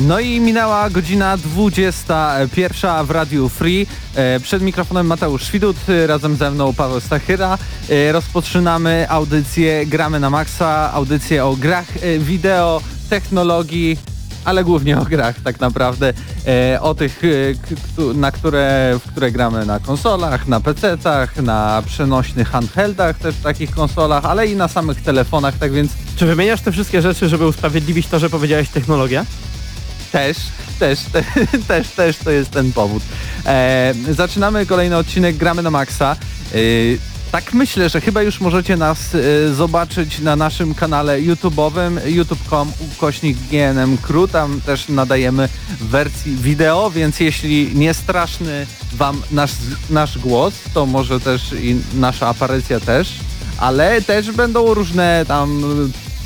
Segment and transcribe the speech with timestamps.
[0.00, 3.86] No i minęła godzina 21 w Radiu Free.
[4.14, 7.58] E, Przed mikrofonem Mateusz Świdut, e, razem ze mną Paweł Stachyra.
[7.90, 13.98] E, Rozpoczynamy audycję Gramy na Maxa, audycję o grach e, wideo, technologii,
[14.44, 16.12] ale głównie o grach tak naprawdę.
[16.46, 22.48] E, O tych, e, na które, w które gramy na konsolach, na PC-tach, na przenośnych
[22.50, 27.02] handheldach też takich konsolach, ale i na samych telefonach, tak więc Czy wymieniasz te wszystkie
[27.02, 29.24] rzeczy, żeby usprawiedliwić to, że powiedziałeś technologia?
[30.12, 30.36] Też,
[30.78, 31.24] też, te,
[31.68, 33.02] też, też to jest ten powód.
[33.46, 36.16] E, zaczynamy kolejny odcinek Gramy na Maxa.
[36.54, 36.58] E,
[37.32, 43.38] tak myślę, że chyba już możecie nas e, zobaczyć na naszym kanale YouTube'owym youtube.com ukośnik
[43.38, 44.30] GNM Crew.
[44.30, 45.48] Tam też nadajemy
[45.80, 49.52] wersji wideo, więc jeśli nie straszny wam nasz,
[49.90, 53.12] nasz głos, to może też i nasza aparycja też,
[53.58, 55.62] ale też będą różne tam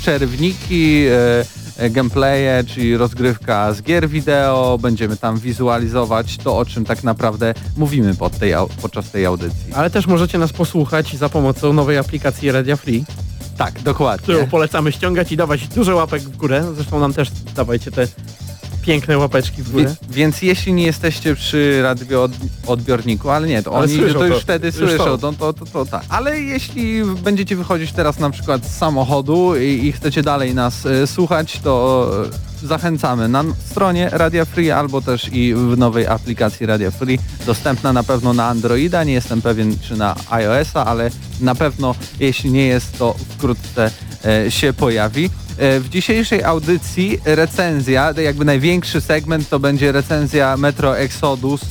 [0.01, 1.45] przerywniki, e, e,
[1.89, 8.15] gameplaye, czyli rozgrywka z gier wideo, będziemy tam wizualizować to, o czym tak naprawdę mówimy
[8.15, 9.73] pod tej, podczas tej audycji.
[9.73, 13.05] Ale też możecie nas posłuchać za pomocą nowej aplikacji Radia Free,
[13.57, 14.23] Tak, dokładnie.
[14.23, 16.63] którą polecamy ściągać i dawać dużo łapek w górę.
[16.75, 18.07] Zresztą nam też dawajcie te
[18.87, 19.95] piękne łapeczki w Wie, górę.
[20.09, 22.29] więc jeśli nie jesteście przy radio
[22.67, 24.41] odbiorniku, ale nie, to Ale oni to już to.
[24.41, 26.03] wtedy Już słyszą, to, to, to, to tak.
[26.09, 31.07] Ale jeśli będziecie wychodzić teraz na przykład z samochodu i, i chcecie dalej nas e,
[31.07, 32.11] słuchać, to
[32.63, 37.93] e, zachęcamy na stronie Radia Free albo też i w nowej aplikacji Radia Free, dostępna
[37.93, 41.11] na pewno na Androida, nie jestem pewien czy na iOS-a, ale
[41.41, 43.91] na pewno jeśli nie jest, to wkrótce
[44.25, 45.29] e, się pojawi.
[45.57, 51.61] E, W dzisiejszej audycji recenzja, jakby największy segment to będzie recenzja Metro Exodus,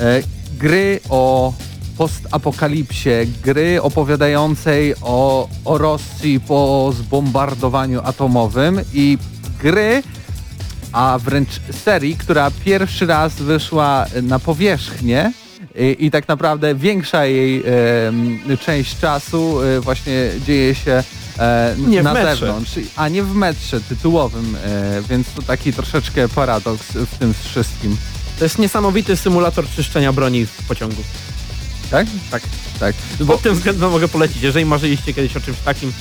[0.00, 0.22] e,
[0.58, 1.52] gry o
[1.98, 3.10] postapokalipsie,
[3.42, 9.18] gry opowiadającej o, o Rosji po zbombardowaniu atomowym i
[9.62, 10.02] gry,
[10.92, 15.32] a wręcz serii, która pierwszy raz wyszła na powierzchnię.
[15.78, 17.62] I, i tak naprawdę większa jej
[18.60, 21.02] część czasu e, właśnie dzieje się
[21.38, 26.86] e, Nie na zewnątrz, a nie w metrze tytułowym, e, więc to taki troszeczkę paradoks
[26.92, 27.96] w tym wszystkim.
[28.38, 31.02] To jest niesamowity symulator czyszczenia broni w pociągu.
[31.90, 32.06] Tak?
[32.30, 32.42] Tak.
[32.80, 32.94] Tak.
[33.26, 34.42] Pod tym względem mogę polecić.
[34.42, 35.92] Jeżeli marzyliście kiedyś o czymś takim,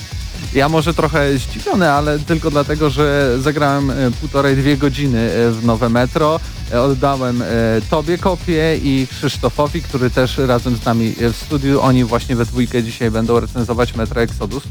[0.54, 5.66] Ja może trochę zdziwiony, ale tylko dlatego, że zagrałem e, półtorej, dwie godziny e, w
[5.66, 6.40] nowe metro.
[6.72, 7.44] E, Oddałem
[7.90, 11.82] tobie kopię i Krzysztofowi, który też razem z nami w studiu.
[11.82, 14.64] Oni właśnie we dwójkę dzisiaj będą recenzować Metro Exodus.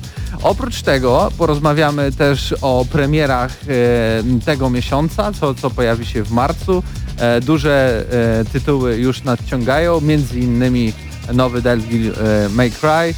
[0.43, 3.57] Oprócz tego porozmawiamy też o premierach
[4.45, 6.83] tego miesiąca, co, co pojawi się w marcu.
[7.43, 8.05] Duże
[8.53, 10.93] tytuły już nadciągają, między innymi
[11.33, 12.13] nowy Devil
[12.51, 13.15] May Cry,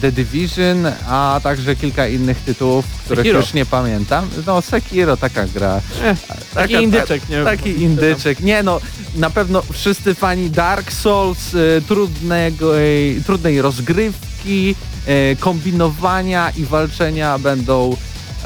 [0.00, 3.40] The Division, a także kilka innych tytułów, których Sekiro.
[3.40, 4.28] już nie pamiętam.
[4.46, 5.80] No Sekiro, taka gra.
[6.04, 6.18] eh,
[6.54, 7.44] taki Taka- indyczek, nie?
[7.44, 8.40] Taki indyczek.
[8.40, 8.80] Nie no,
[9.16, 12.82] na pewno wszyscy fani Dark Souls, e, trudnego, e,
[13.26, 14.74] trudnej rozgrywki,
[15.06, 17.96] e, kombinowania i walczenia będą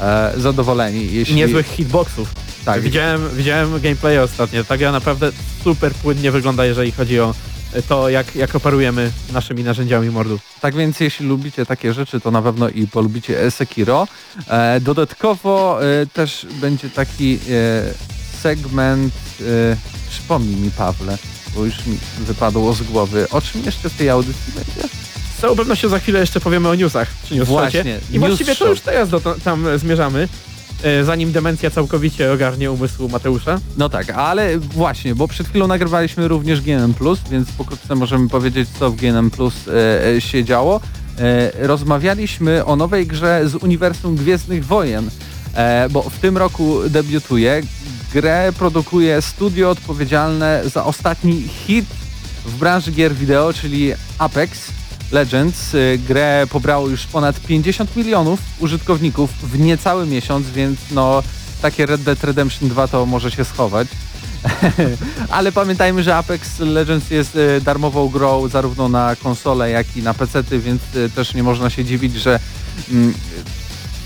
[0.01, 1.13] e, zadowoleni.
[1.13, 1.35] Jeśli...
[1.35, 2.33] Niezłych hitboxów.
[2.65, 4.63] Tak, Widziałem, widziałem gameplay ostatnio.
[4.63, 5.31] Ta gra naprawdę
[5.63, 7.33] super płynnie wygląda, jeżeli chodzi o
[7.81, 10.39] to, jak, jak operujemy naszymi narzędziami mordu.
[10.61, 14.07] Tak więc jeśli lubicie takie rzeczy, to na pewno i polubicie Sekiro.
[14.47, 17.93] E, dodatkowo e, też będzie taki e,
[18.41, 19.43] segment, e,
[20.09, 21.17] przypomnij mi Pawle,
[21.55, 24.89] bo już mi wypadło z głowy, o czym jeszcze w tej audycji będzie?
[25.37, 27.83] Z całą pewnością za chwilę jeszcze powiemy o newsach newsshocie.
[27.83, 30.27] Właśnie, I właściwie to już teraz do, tam zmierzamy,
[31.03, 33.59] zanim demencja całkowicie ogarnie umysłu Mateusza.
[33.77, 36.93] No tak, ale właśnie, bo przed chwilą nagrywaliśmy również GNM+,
[37.31, 39.31] więc pokrótce możemy powiedzieć, co w GNM+,
[39.67, 40.81] e, e, się działo.
[41.19, 45.09] E, rozmawialiśmy o nowej grze z Uniwersum Gwiezdnych Wojen,
[45.53, 47.61] e, bo w tym roku debiutuje.
[48.13, 51.85] Grę produkuje studio odpowiedzialne za ostatni hit
[52.45, 54.71] w branży gier wideo, czyli Apex.
[55.11, 55.73] Legends.
[55.73, 61.23] Y, Grę pobrało już ponad 50 milionów użytkowników w niecały miesiąc, więc no
[61.61, 63.87] takie Red Dead Redemption 2 to może się schować.
[65.29, 70.13] Ale pamiętajmy, że Apex Legends jest y, darmową grą zarówno na konsole, jak i na
[70.13, 72.39] PC, więc y, też nie można się dziwić, że
[72.91, 73.13] mm,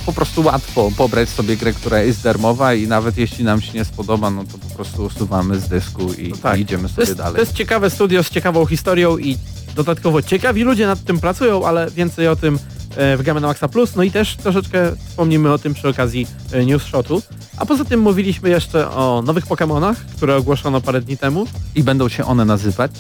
[0.06, 3.86] po prostu łatwo pobrać sobie grę, która jest darmowa i nawet jeśli nam się nie
[3.86, 6.58] spodoba, no to po prostu usuwamy z dysku i, No tak.
[6.58, 7.34] i idziemy To sobie jest, dalej.
[7.34, 9.38] to jest ciekawe studio z ciekawą historią i
[9.84, 12.60] dodatkowo ciekawi ludzie nad tym pracują, ale więcej o tym
[12.96, 13.96] e, w Gamma Maxa Plus.
[13.96, 17.22] No i też troszeczkę wspomnimy o tym przy okazji e, News Shotu.
[17.58, 21.46] A poza tym mówiliśmy jeszcze o nowych Pokémonach, które ogłoszono parę dni temu.
[21.76, 22.92] I będą się one nazywać,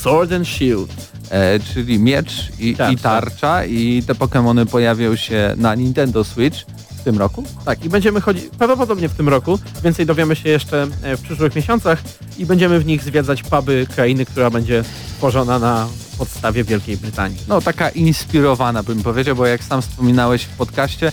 [0.00, 0.90] Sword and Shield.
[1.30, 6.58] e, czyli miecz i, Tak, i tarcza i te Pokémony pojawią się na Nintendo Switch
[7.00, 7.44] w tym roku.
[7.64, 9.58] Tak, i będziemy chodzić prawdopodobnie w tym roku.
[9.84, 12.02] Więcej dowiemy się jeszcze e, w przyszłych miesiącach
[12.38, 14.84] i będziemy w nich zwiedzać puby krainy, która będzie
[15.18, 17.38] tworzona na podstawie Wielkiej Brytanii.
[17.48, 21.12] No taka inspirowana bym powiedział, bo jak sam wspominałeś w podcaście,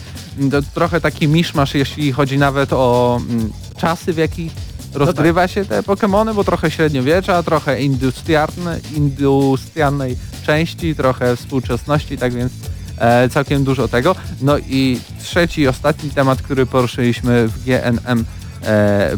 [0.51, 4.51] to trochę taki miszmasz, jeśli chodzi nawet o mm, czasy, w jakich
[4.94, 12.51] rozgrywa się te Pokémony, bo trochę średniowiecza, trochę industrialne, industrialnej części, trochę współczesności, tak więc
[12.97, 14.15] e, całkiem dużo tego.
[14.42, 18.25] No i trzeci ostatni temat, który poruszyliśmy w GNM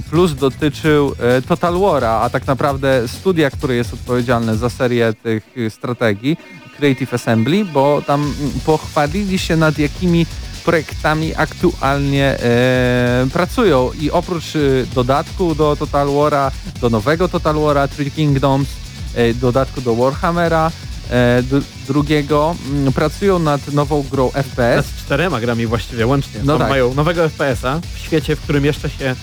[0.09, 5.57] Plus dotyczył e, Total War'a, a tak naprawdę studia, które jest odpowiedzialne za serię tych
[5.57, 6.37] y, strategii,
[6.77, 8.33] Creative Assembly, bo tam
[8.65, 10.25] pochwalili się nad jakimi
[10.65, 16.51] projektami aktualnie e, pracują i oprócz y, dodatku do Total War'a,
[16.81, 18.67] do nowego Total War'a, Three Kingdoms,
[19.15, 20.71] e, dodatku do Warhammera,
[21.11, 21.43] e,
[21.87, 24.85] drugiego, mm, pracują nad nową grą FPS.
[24.85, 26.39] Z czterema grami właściwie łącznie.
[26.43, 26.69] No tak.
[26.69, 29.15] Mają nowego FPS-a w świecie, w którym jeszcze się e,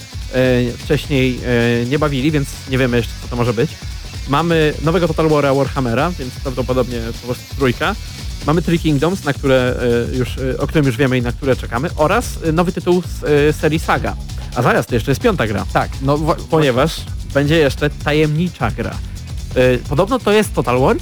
[0.79, 1.41] wcześniej
[1.82, 3.71] e, nie bawili, więc nie wiemy jeszcze co to może być.
[4.29, 7.97] Mamy nowego Total War'a Warhammera, więc prawdopodobnie po prostu trójka.
[8.47, 9.77] Mamy Three Kingdoms, na które
[10.12, 13.03] e, już, e, o którym już wiemy i na które czekamy oraz e, nowy tytuł
[13.03, 14.17] z e, serii Saga.
[14.55, 16.97] A zaraz to jeszcze jest piąta gra, Tak, no wa- ponieważ
[17.35, 18.91] będzie jeszcze tajemnicza gra.
[19.55, 20.97] E, Podobno to jest Total War,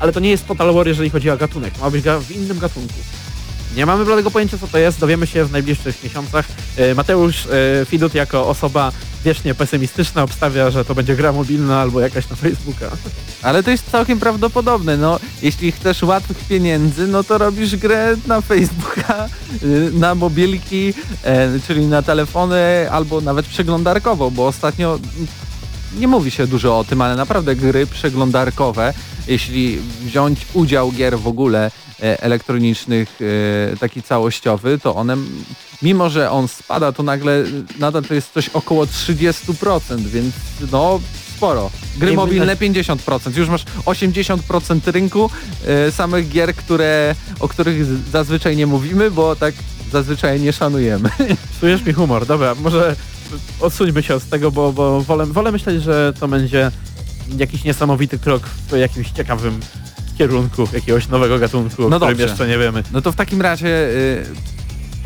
[0.00, 1.74] ale to nie jest Total War, jeżeli chodzi o gatunek.
[1.80, 2.94] Ma być gra w innym gatunku.
[3.76, 5.00] Nie mamy bladego pojęcia, co to jest.
[5.00, 6.46] Dowiemy się w najbliższych miesiącach.
[6.76, 7.50] E, Mateusz e,
[7.86, 8.92] Fidut jako osoba
[9.24, 12.90] wiecznie pesymistyczna obstawia, że to będzie gra mobilna albo jakaś na Facebooka.
[13.42, 14.96] Ale to jest całkiem prawdopodobne.
[14.96, 19.28] No, jeśli chcesz łatwych pieniędzy, no to robisz grę na Facebooka,
[19.62, 20.94] y, na mobilki,
[21.24, 24.98] e, czyli na telefony, albo nawet przeglądarkowo, bo ostatnio
[25.98, 28.94] nie mówi się dużo o tym, ale naprawdę gry przeglądarkowe,
[29.26, 31.70] jeśli wziąć udział gier w ogóle
[32.02, 33.18] e, elektronicznych,
[33.72, 35.16] e, taki całościowy, to one,
[35.82, 37.44] mimo że on spada, to nagle
[37.78, 40.34] nadal to jest coś około 30%, więc
[40.72, 41.00] no
[41.36, 41.70] sporo.
[41.96, 45.30] Gry Nie mobilne widać- 50%, już masz 80% rynku
[45.66, 49.54] e, samych gier, które, o których zazwyczaj nie mówimy, bo tak
[49.92, 51.10] zazwyczaj nie szanujemy.
[51.56, 52.26] Psujesz mi humor.
[52.26, 52.96] Dobra, może
[53.60, 56.70] odsuńmy się od tego, bo, bo wolę, wolę myśleć, że to będzie
[57.38, 59.60] jakiś niesamowity krok w jakimś ciekawym
[60.18, 62.26] kierunku jakiegoś nowego gatunku, o No którym dobrze.
[62.28, 62.82] jeszcze nie wiemy.
[62.92, 64.24] No to w takim razie y,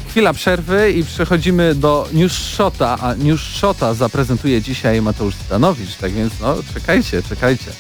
[0.08, 6.12] chwila przerwy i przechodzimy do News Shota, a News Shota zaprezentuje dzisiaj Mateusz Stanowicz, tak
[6.12, 7.70] więc no czekajcie, czekajcie.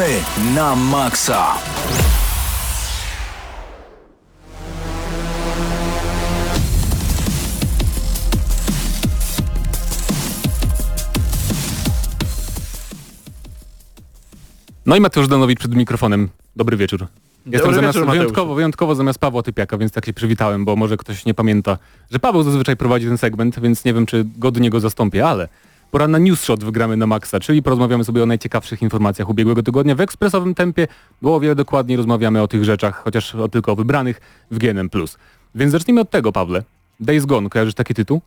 [0.00, 0.20] Gramy
[0.54, 1.54] na maksa.
[14.86, 16.28] No i Mateusz Danowicz przed mikrofonem.
[16.56, 17.06] Dobry wieczór.
[17.46, 20.96] Jestem Dobry zamiast, wieczór, wyjątkowo, wyjątkowo zamiast Pawła Typiaka, więc tak się przywitałem, bo może
[20.96, 21.78] ktoś nie pamięta,
[22.10, 25.48] że Paweł zazwyczaj prowadzi ten segment, więc nie wiem, czy godnie go zastąpię, ale
[25.90, 29.94] pora na news shot wygramy na maksa, czyli porozmawiamy sobie o najciekawszych informacjach ubiegłego tygodnia
[29.94, 30.88] w ekspresowym tempie,
[31.22, 34.20] bo o wiele dokładniej rozmawiamy o tych rzeczach, chociaż o tylko o wybranych
[34.50, 34.90] w GNM+.
[35.54, 36.62] Więc zacznijmy od tego, Pawle.
[37.00, 38.20] Days Gone, kojarzysz taki tytuł?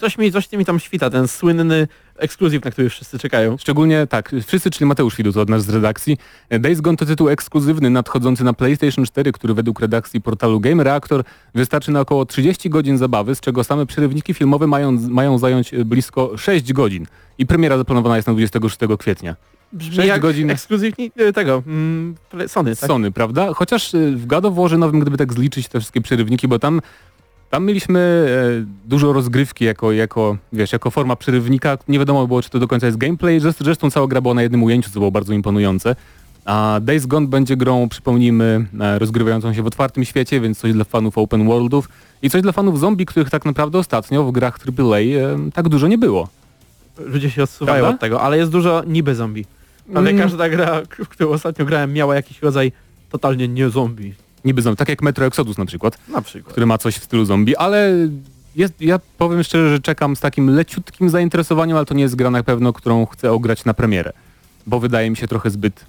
[0.00, 3.56] Coś mi, coś mi tam świta, ten słynny ekskluzyw, na który wszyscy czekają.
[3.58, 6.16] Szczególnie tak, wszyscy, czyli Mateusz Widut od nas z redakcji.
[6.60, 11.24] Days Gone to tytuł ekskluzywny nadchodzący na PlayStation 4, który według redakcji portalu Game Reactor
[11.54, 15.84] wystarczy na około 30 godzin zabawy, z czego same przerywniki filmowe mają, mają zająć e,
[15.84, 17.06] blisko 6 godzin.
[17.38, 19.36] I premiera zaplanowana jest na 26 kwietnia.
[19.72, 20.50] Brzmi Sześć jak godzin.
[20.50, 22.14] ekskluzyw ni- e, tego, mm,
[22.46, 22.88] Sony, tak?
[22.88, 23.54] Sony, prawda?
[23.54, 26.80] Chociaż y, w God of Warze nowym, gdyby tak zliczyć te wszystkie przerywniki, bo tam
[27.50, 28.00] Tam mieliśmy
[28.62, 31.78] e, dużo rozgrywki jako, jako, wiesz, jako forma przerywnika.
[31.88, 33.40] Nie wiadomo było, czy to do końca jest gameplay.
[33.60, 35.96] Zresztą, cała gra była na jednym ujęciu, co było bardzo imponujące.
[36.44, 40.84] A Days Gone będzie grą, przypomnijmy, e, rozgrywającą się w otwartym świecie, więc coś dla
[40.84, 41.88] fanów open worldów
[42.22, 45.88] i coś dla fanów zombie, których tak naprawdę ostatnio w grach AAA e, tak dużo
[45.88, 46.28] nie było.
[46.98, 47.94] Ludzie się odsuwają Prawda?
[47.94, 49.44] od tego, ale jest dużo niby zombie.
[49.94, 50.22] Ale Mm.
[50.22, 52.72] każda gra, w którą ostatnio grałem, miała jakiś rodzaj
[53.10, 54.14] totalnie nie zombie.
[54.44, 55.98] Niby zombie, tak jak Metro Exodus na przykład.
[56.08, 56.52] Na przykład.
[56.52, 57.92] który ma coś w stylu zombie, ale
[58.56, 62.30] jest, ja powiem szczerze, że czekam z takim leciutkim zainteresowaniem, ale to nie jest gra
[62.30, 64.12] na pewno, którą chcę ograć na premierę,
[64.66, 65.86] bo wydaje mi się trochę zbyt,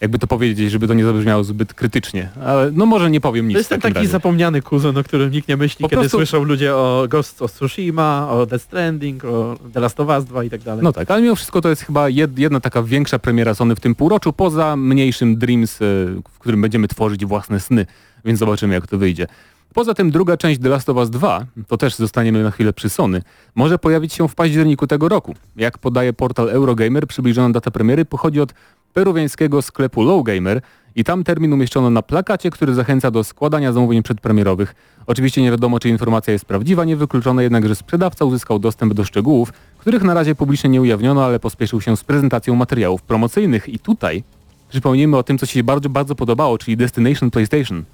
[0.00, 3.54] jakby to powiedzieć, żeby to nie zabrzmiało zbyt krytycznie, ale no może nie powiem nic
[3.54, 4.08] To jest ten taki razie.
[4.08, 7.52] zapomniany kuzyn, o którym nikt nie myśli, Po kiedy prostu- słyszą ludzie o Ghost of
[7.52, 10.84] Tsushima, o Death Stranding, o The Last of Us 2 i tak dalej.
[10.84, 13.80] No tak, ale mimo wszystko to jest chyba jed, jedna taka większa premiera Sony w
[13.80, 15.84] tym półroczu, poza mniejszym Dreams, e,
[16.30, 17.86] w którym będziemy tworzyć własne sny,
[18.24, 19.26] więc zobaczymy jak to wyjdzie.
[19.74, 22.88] Poza tym druga część The Last of Us 2, to też zostaniemy na chwilę przy
[22.88, 23.22] Sony,
[23.54, 25.34] może pojawić się w październiku tego roku.
[25.56, 28.54] Jak podaje portal Eurogamer, przybliżona data premiery pochodzi od
[28.94, 30.60] peruwiańskiego sklepu Lowgamer
[30.96, 34.74] i tam termin umieszczono na plakacie, który zachęca do składania zamówień przedpremierowych.
[35.06, 39.52] Oczywiście nie wiadomo, czy informacja jest prawdziwa, niewykluczone jednak, że sprzedawca uzyskał dostęp do szczegółów,
[39.78, 44.24] których na razie publicznie nie ujawniono, ale pospieszył się z prezentacją materiałów promocyjnych i tutaj
[44.68, 47.84] przypomnijmy o tym, co się bardzo, bardzo podobało, czyli Destination PlayStation.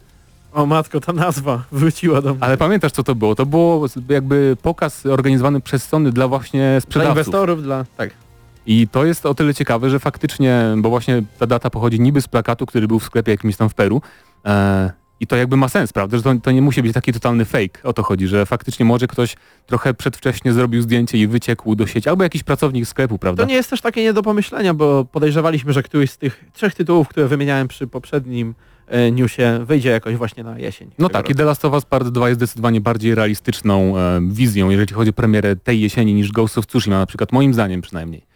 [0.53, 2.43] O matko, ta nazwa wróciła do mnie.
[2.45, 3.35] Ale pamiętasz, co to było?
[3.35, 7.17] To było jakby pokaz organizowany przez Sony dla właśnie Dla sprzedawców.
[7.17, 7.85] inwestorów, dla...
[7.97, 8.11] Tak.
[8.67, 12.29] I to jest o tyle ciekawe, że faktycznie, bo właśnie ta data pochodzi niby z
[12.29, 14.03] plakatu, który był w sklepie jakimś tam w Peru.
[14.45, 16.17] E, I to jakby ma sens, prawda?
[16.17, 17.83] Że to, to nie musi być taki totalny fake.
[17.83, 22.09] O to chodzi, że faktycznie może ktoś trochę przedwcześnie zrobił zdjęcie i wyciekł do sieci,
[22.09, 23.43] albo jakiś pracownik sklepu, prawda?
[23.43, 26.75] To nie jest też takie nie do pomyślenia, bo podejrzewaliśmy, że któryś z tych trzech
[26.75, 28.55] tytułów, które wymieniałem przy poprzednim
[28.87, 30.91] e, newsie, wyjdzie jakoś właśnie na jesień.
[30.99, 31.39] No tak, i roku.
[31.39, 35.13] The Last of Us Part 2 jest zdecydowanie bardziej realistyczną e, wizją, jeżeli chodzi o
[35.13, 38.36] premierę tej jesieni niż Ghost of Tsushima, na przykład moim zdaniem przynajmniej.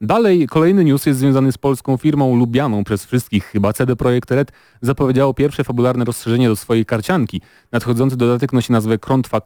[0.00, 4.52] Dalej, kolejny news jest związany z polską firmą lubianą przez wszystkich, chyba CD Projekt Red
[4.82, 7.40] zapowiedziało pierwsze fabularne rozszerzenie do swojej karcianki.
[7.72, 9.40] Nadchodzący dodatek nosi nazwę Krątwa,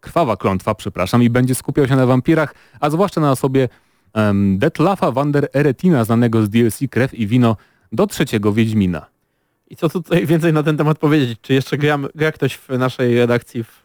[0.00, 3.68] Krwawa Klątwa, przepraszam, i będzie skupiał się na wampirach, a zwłaszcza na osobie
[4.14, 7.56] um, Detlafa Wander Eretina, znanego z DLC Krew i Wino
[7.92, 9.06] do trzeciego Wiedźmina.
[9.70, 11.38] I co tutaj więcej na ten temat powiedzieć?
[11.42, 13.83] Czy jeszcze gra, gra ktoś w naszej redakcji w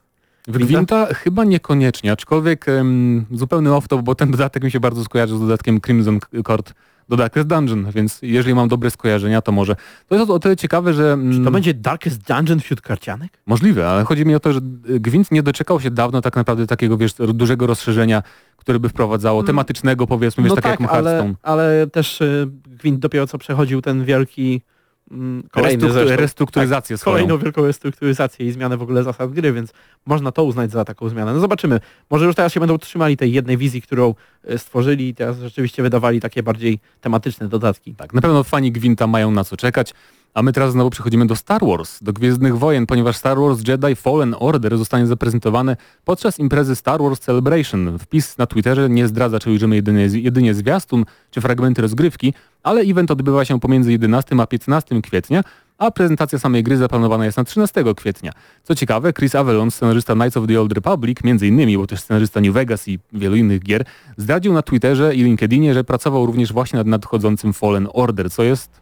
[0.50, 5.38] W Gwinta chyba niekoniecznie, aczkolwiek em, zupełny off-top, bo ten dodatek mi się bardzo skojarzył
[5.38, 6.74] z dodatkiem Crimson Court
[7.10, 9.76] do Darkest Dungeon, więc jeżeli mam dobre skojarzenia, to może.
[10.08, 11.18] To jest o, tyle ciekawe, że...
[11.32, 13.32] Czy to mm, będzie Darkest Dungeon wśród karcianek?
[13.46, 14.60] Możliwe, ale chodzi mi o to, że
[15.00, 18.24] Gwint nie doczekał się dawno tak naprawdę takiego, wiesz, dużego rozszerzenia,
[18.58, 19.48] które by wprowadzało, Mm.
[19.48, 21.34] tematycznego powiedzmy, wiesz, no tak, tak, jak ma Hearthstone.
[21.42, 24.62] ale, ale też y, Gwint dopiero co przechodził ten wielki
[25.52, 29.74] kolejny Restruktu- zresztą, restrukturyzację tak, kolejną wielką restrukturyzację i zmianę w ogóle zasad gry, więc
[30.06, 31.34] można to uznać za taką zmianę.
[31.34, 31.80] No zobaczymy.
[32.10, 34.16] Może już teraz się będą trzymali tej jednej wizji, którą
[34.50, 37.96] y, stworzyli i teraz rzeczywiście wydawali takie bardziej tematyczne dodatki.
[37.96, 39.94] Tak, na pewno fani Gwinta mają na co czekać.
[40.34, 43.96] A my teraz znowu przechodzimy do Star Wars, do Gwiezdnych Wojen, ponieważ Star Wars Jedi
[43.96, 48.00] Fallen Order zostanie zaprezentowane podczas imprezy Star Wars Celebration.
[48.00, 53.12] Wpis na Twitterze nie zdradza, czy ujrzymy jedynie, jedynie zwiastun czy fragmenty rozgrywki, ale event
[53.12, 55.44] odbywa się pomiędzy 11 a 15 kwietnia,
[55.78, 58.32] a prezentacja samej gry zaplanowana jest na 13 kwietnia.
[58.64, 62.42] Co ciekawe, Chris Avellon, scenarzysta Knights of the Old Republic, między innymi, bo też scenarzysta
[62.42, 63.86] New Vegas i wielu innych gier,
[64.18, 68.82] zdradził na Twitterze i LinkedInie, że pracował również właśnie nad nadchodzącym Fallen Order, co jest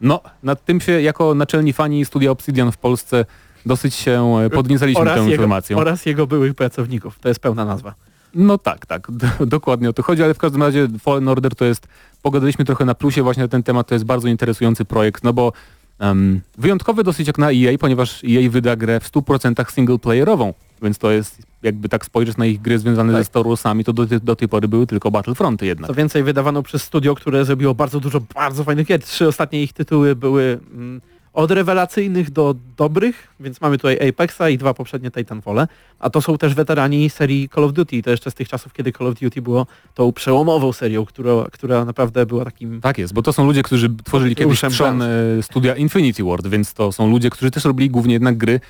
[0.00, 3.24] no, nad tym się jako naczelni fani studia Obsidian w Polsce
[3.66, 5.78] dosyć się e, podniecaliśmy tą informacją.
[5.78, 7.18] oraz jego byłych pracowników.
[7.18, 7.94] To jest pełna nazwa.
[8.36, 9.08] No tak, tak,
[9.46, 11.88] dokładnie o to chodzi, ale w każdym razie Fallen Order to jest,
[12.22, 15.52] pogadaliśmy trochę na plusie właśnie na ten temat, to jest bardzo interesujący projekt, no bo
[15.98, 21.10] em, wyjątkowy dosyć jak na EA, ponieważ EA wyda grę w 100% singleplayerową, więc to
[21.10, 23.20] jest, jakby tak spojrzeć na ich gry związane Tak.
[23.20, 25.88] ze Star Warsami, to do, do tej pory były tylko Battlefronty jednak.
[25.88, 29.02] Co więcej, wydawano przez studio, które zrobiło bardzo dużo bardzo fajnych gier.
[29.02, 31.00] Trzy ostatnie ich tytuły były mm,
[31.36, 35.66] od rewelacyjnych do dobrych, więc mamy tutaj Apexa i dwa poprzednie Titanfall,
[35.98, 38.02] a to są też weterani serii Call of Duty.
[38.02, 41.84] To jeszcze z tych czasów, kiedy Call of Duty było tą przełomową serią, która, która
[41.84, 42.80] naprawdę była takim...
[42.80, 45.08] Tak jest, bo to są ludzie, którzy tworzyli kiedyś trzon e,
[45.42, 48.60] studia Infinity Ward, więc to są ludzie, którzy też robili głównie jednak gry,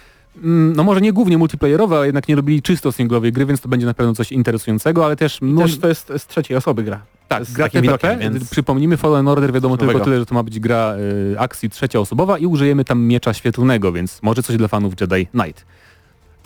[0.43, 3.87] no może nie głównie multiplayerowe, ale jednak nie robili czysto singlowej gry, więc to będzie
[3.87, 5.38] na pewno coś interesującego, ale też...
[5.43, 7.00] No, Też to jest z trzeciej osoby gra.
[7.28, 10.61] tak, z gra TPP, więc- przypomnijmy Fallen Order, wiadomo tylko tyle, że to ma być
[10.61, 10.95] gra
[11.35, 15.64] e, akcji trzecioosobowa i użyjemy tam miecza świetlnego, więc może coś dla fanów Jedi Knight.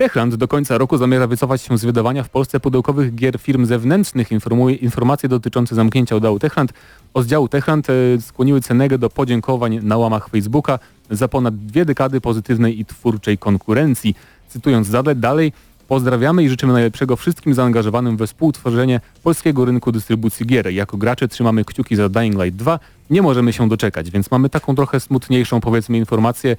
[0.00, 4.32] Techland do końca roku zamierza wycofać się z wydawania w Polsce pudełkowych gier firm zewnętrznych.
[4.32, 6.72] Informuje, informacje dotyczące zamknięcia oddziału Techland
[7.16, 10.78] z działu Techland e, skłoniły Cenegę do podziękowań na łamach Facebooka
[11.10, 14.14] za ponad dwie dekady pozytywnej i twórczej konkurencji.
[14.48, 15.52] Cytując dalej,
[15.90, 20.72] Pozdrawiamy i życzymy najlepszego wszystkim zaangażowanym we współtworzenie polskiego rynku dystrybucji gier.
[20.72, 22.78] Jako gracze trzymamy kciuki za Dying Light 2.
[23.10, 26.56] Nie możemy się doczekać, więc mamy taką trochę smutniejszą powiedzmy informację,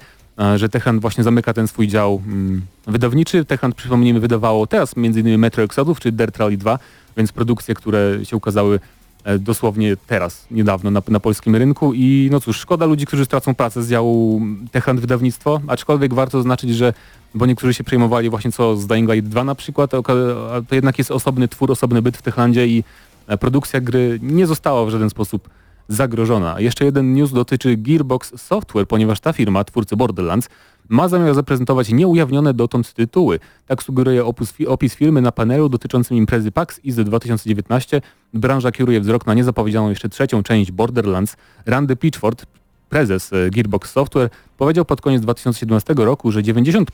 [0.56, 3.44] że Techland właśnie zamyka ten swój dział mm, wydawniczy.
[3.44, 5.38] Techland, przypomnijmy, wydawało teraz m.in.
[5.38, 6.78] Metro Exodus czy Dirt Rally 2,
[7.16, 8.80] więc produkcje, które się ukazały
[9.24, 13.54] e, dosłownie teraz, niedawno na, na, polskim rynku i no cóż, szkoda ludzi, którzy stracą
[13.54, 16.92] pracę z działu Techland Wydawnictwo, aczkolwiek warto zaznaczyć, że
[17.34, 19.90] bo niektórzy się przejmowali właśnie co z Dying Light 2 na przykład,
[20.68, 22.84] to jednak jest osobny twór, osobny byt w Techlandzie i
[23.26, 25.48] e, produkcja gry nie została w żaden sposób
[25.88, 26.60] zagrożona.
[26.60, 30.48] Jeszcze jeden news dotyczy Gearbox Software, ponieważ ta firma, twórcy Borderlands,
[30.88, 33.38] ma zamiar zaprezentować nieujawnione dotąd tytuły.
[33.66, 38.00] Tak sugeruje opus, opis firmy na panelu dotyczącym imprezy PAX IZ 2019.
[38.34, 41.36] Branża kieruje wzrok na niezapowiedzianą jeszcze trzecią część Borderlands.
[41.66, 42.46] Randy Pitchford,
[42.88, 46.84] prezes e, Gearbox Software, powiedział pod koniec 2017 roku, że 90%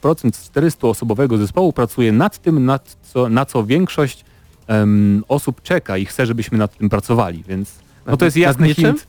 [0.55, 4.25] 400-osobowego zespołu pracuje nad tym, nad co, na co większość
[4.69, 9.07] um, osób czeka i chce, żebyśmy nad tym pracowali, więc no to jest jasny hint.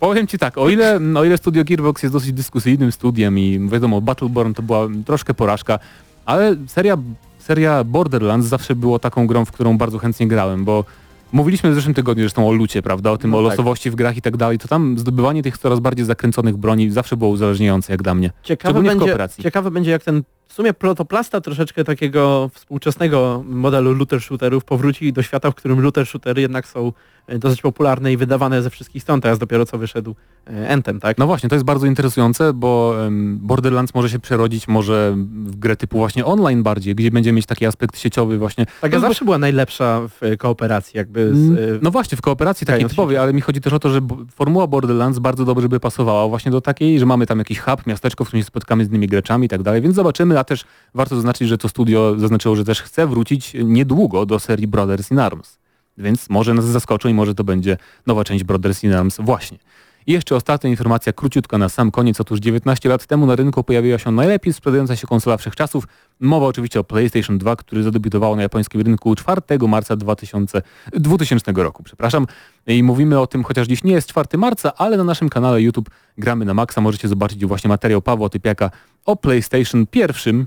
[0.00, 4.00] Powiem Ci tak, o ile, o ile studio Gearbox jest dosyć dyskusyjnym studiem i wiadomo,
[4.00, 5.78] Battleborn to była troszkę porażka,
[6.24, 6.96] ale seria,
[7.38, 10.84] seria Borderlands zawsze było taką grą, w którą bardzo chętnie grałem, bo
[11.32, 13.50] Mówiliśmy w zeszłym tygodniu zresztą o lucie, prawda, o tym, no o tak.
[13.50, 13.92] losowości tak.
[13.92, 17.30] w grach i tak dalej, to tam zdobywanie tych coraz bardziej zakręconych broni zawsze było
[17.30, 18.30] uzależniające jak dla mnie.
[18.42, 24.64] Ciekawe będzie, ciekawe będzie jak ten w sumie protoplasta troszeczkę takiego współczesnego modelu looter shooterów
[24.64, 26.92] powróci do świata, w którym looter shootery jednak są
[27.26, 29.20] e, dosyć popularne i wydawane ze wszystkich stron.
[29.20, 30.14] Teraz dopiero co wyszedł
[30.46, 31.18] e, Anthem, tak?
[31.18, 32.94] No właśnie, to jest bardzo interesujące, bo
[33.36, 35.14] Borderlands może się przerodzić może
[35.44, 38.66] w grę typu właśnie online bardziej, gdzie będzie mieć taki aspekt sieciowy właśnie.
[38.80, 41.48] Tak, no, zawsze była najlepsza w kooperacji jakby z...
[41.48, 44.00] Mm, no właśnie, w kooperacji takiej typowej, ale mi chodzi też o to, że
[44.34, 48.24] formuła Borderlands bardzo dobrze by pasowała właśnie do takiej, że mamy tam jakiś hub, miasteczko,
[48.24, 51.16] w którym się spotkamy z innymi graczami i tak dalej, więc zobaczymy, a też warto
[51.16, 55.58] zaznaczyć, że to studio zaznaczyło, że też chce wrócić niedługo do serii Brothers in Arms.
[55.98, 59.58] Więc może nas zaskoczą i może to będzie nowa część Brothers in Arms właśnie.
[60.06, 62.20] I jeszcze ostatnia informacja, króciutka na sam koniec.
[62.20, 65.84] Otóż 19 lat temu na rynku pojawiła się najlepiej sprzedająca się konsola wszechczasów.
[66.20, 71.82] Mowa oczywiście o PlayStation 2, który zadebiutował na japońskim rynku 4 marca 2000, 2000 roku.
[71.82, 72.26] Przepraszam.
[72.66, 75.90] I mówimy o tym, chociaż dziś nie jest 4 marca, ale na naszym kanale YouTube
[76.18, 78.70] Gramy na Maxa możecie zobaczyć właśnie materiał Pawła Typiaka
[79.06, 80.46] o PlayStation pierwszym,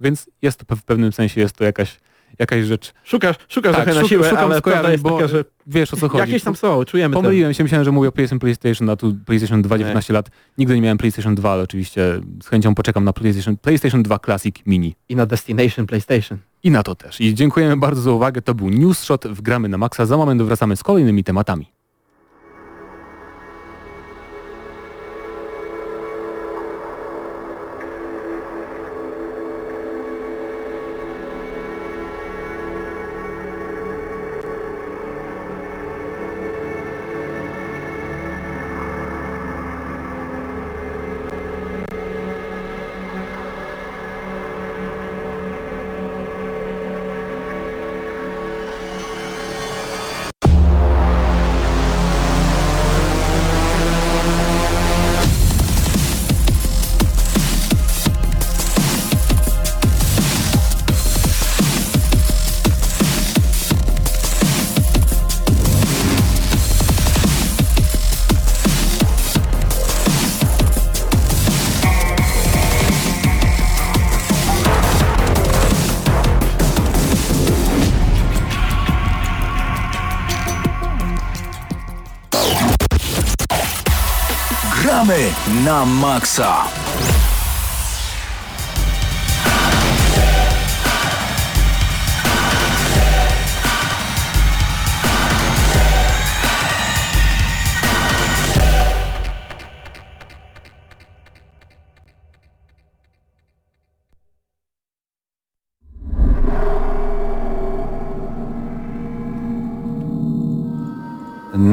[0.00, 2.00] więc jest to w pewnym sensie jest to jakaś
[2.38, 2.92] jakaś rzecz.
[3.04, 5.96] Szukasz, szukasz tak, trochę na siłę, szukam ale prawda jest bo taka, że wiesz o
[5.96, 6.20] co chodzi.
[6.20, 7.54] Jakieś tam są, czujemy Pomyliłem to.
[7.54, 10.30] się, myślałem, że mówię o PlayStation PlayStation, a tu PlayStation 2 19 lat.
[10.58, 14.56] Nigdy nie miałem PlayStation 2, ale oczywiście z chęcią poczekam na PlayStation, PlayStation 2 Classic
[14.66, 14.94] Mini.
[15.08, 16.38] I na Destination PlayStation.
[16.62, 17.20] I na to też.
[17.20, 18.42] I dziękujemy bardzo za uwagę.
[18.42, 20.06] To był News Shot w Gramy na Maxa.
[20.06, 21.77] Za moment wracamy z kolejnymi tematami.
[85.84, 86.77] Na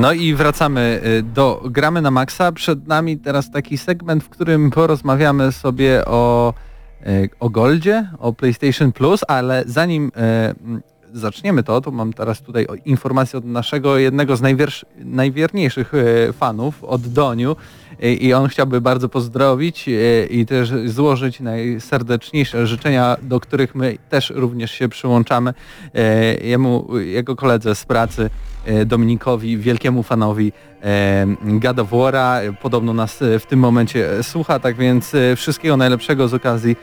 [0.06, 2.52] No i wracamy y, do Gramy na Maxa.
[2.52, 6.54] Przed nami teraz taki segment, w którym porozmawiamy sobie o,
[7.08, 10.12] y, o Goldzie, o PlayStation Plus, ale zanim
[11.14, 14.42] y, zaczniemy to, to mam teraz tutaj informację od naszego jednego z
[15.00, 15.94] najwierniejszych
[16.34, 17.56] fanów, od Doniu
[18.20, 19.90] i on chciałby bardzo pozdrowić
[20.30, 25.54] i też złożyć najserdeczniejsze życzenia, do których my też również się przyłączamy
[26.42, 28.30] jemu, jego koledze z pracy
[28.86, 30.52] Dominikowi, wielkiemu fanowi
[30.84, 32.42] e, God of War'a.
[32.42, 36.34] E, Podobno nas e, w tym momencie e, słucha, tak więc e, wszystkiego najlepszego z
[36.34, 36.76] okazji,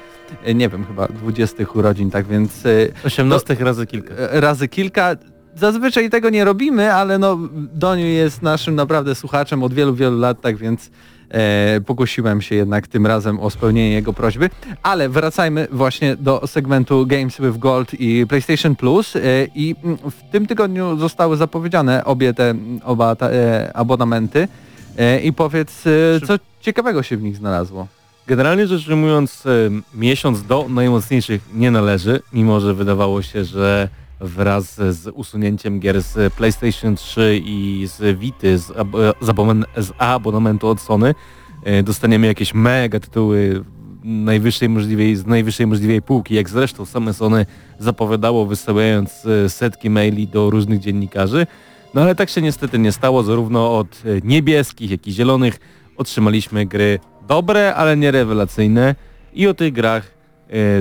[0.45, 2.71] e, nie wiem, chyba 20 urodzin, tak więc e,
[3.05, 4.15] 18 razy kilka.
[4.15, 5.17] e, razy kilka.
[5.55, 7.39] Zazwyczaj tego nie robimy, ale no
[7.75, 10.91] Doniu jest naszym naprawdę słuchaczem od wielu, wielu lat, tak więc
[11.33, 14.51] e, pokusiłem się jednak tym razem o spełnienie jego prośby.
[14.83, 19.21] Ale wracajmy właśnie do segmentu Games with Gold i PlayStation Plus e,
[19.55, 19.75] i
[20.11, 24.49] w tym tygodniu zostały zapowiedziane obie te, oba te, e, abonamenty
[24.99, 27.87] e, i powiedz, e, co ciekawego się w nich znalazło.
[28.27, 29.51] Generalnie rzecz ujmując, e,
[29.95, 33.89] miesiąc do najmocniejszych nie należy, mimo że wydawało się, że
[34.23, 38.89] wraz z usunięciem gier z PlayStation 3 i z Vity z, ab
[39.77, 41.15] z, abonamentu od Sony
[41.65, 43.65] e, dostaniemy jakieś mega tytuły
[44.05, 47.47] najwyższej możliwej, z najwyższej możliwej półki, jak zresztą same Sony
[47.79, 51.47] zapowiadało wysyłając e, setki maili do różnych dziennikarzy.
[51.95, 55.59] No ale tak się niestety nie stało, zarówno od e, niebieskich, jak i zielonych
[55.97, 58.95] otrzymaliśmy gry dobre, ale nie rewelacyjne
[59.35, 60.22] i o tych grach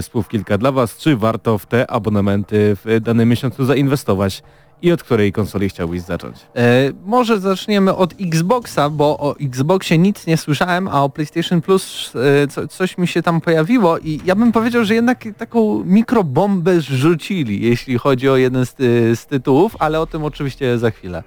[0.01, 4.43] słów kilka dla Was, czy warto w te abonamenty w danym miesiącu zainwestować
[4.81, 6.36] i od której konsoli chciałbyś zacząć?
[6.55, 12.13] E, może zaczniemy od Xboxa, bo o Xboxie nic nie słyszałem, a o PlayStation Plus
[12.43, 16.81] e, co, coś mi się tam pojawiło i ja bym powiedział, że jednak taką mikrobombę
[16.81, 21.23] rzucili, jeśli chodzi o jeden z, ty- z tytułów, ale o tym oczywiście za chwilę.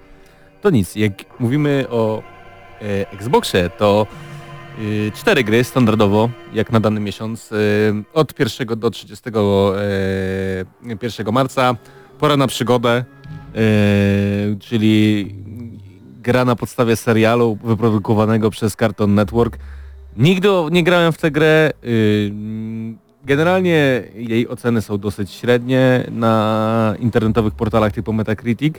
[0.61, 2.23] To nic, jak mówimy o
[2.81, 4.24] e, Xboxie, to e,
[5.13, 7.55] cztery gry standardowo, jak na dany miesiąc, e,
[8.13, 9.43] od 1 do 31
[10.85, 11.75] e, 1 marca,
[12.19, 13.03] pora na przygodę,
[14.59, 15.35] czyli
[16.21, 19.57] gra na podstawie serialu wyprodukowanego przez Cartoon Network.
[20.17, 21.71] Nigdy nie grałem w tę grę.
[21.85, 22.31] y,
[23.25, 28.75] Generalnie jej oceny są dosyć średnie na internetowych portalach typu Metacritic,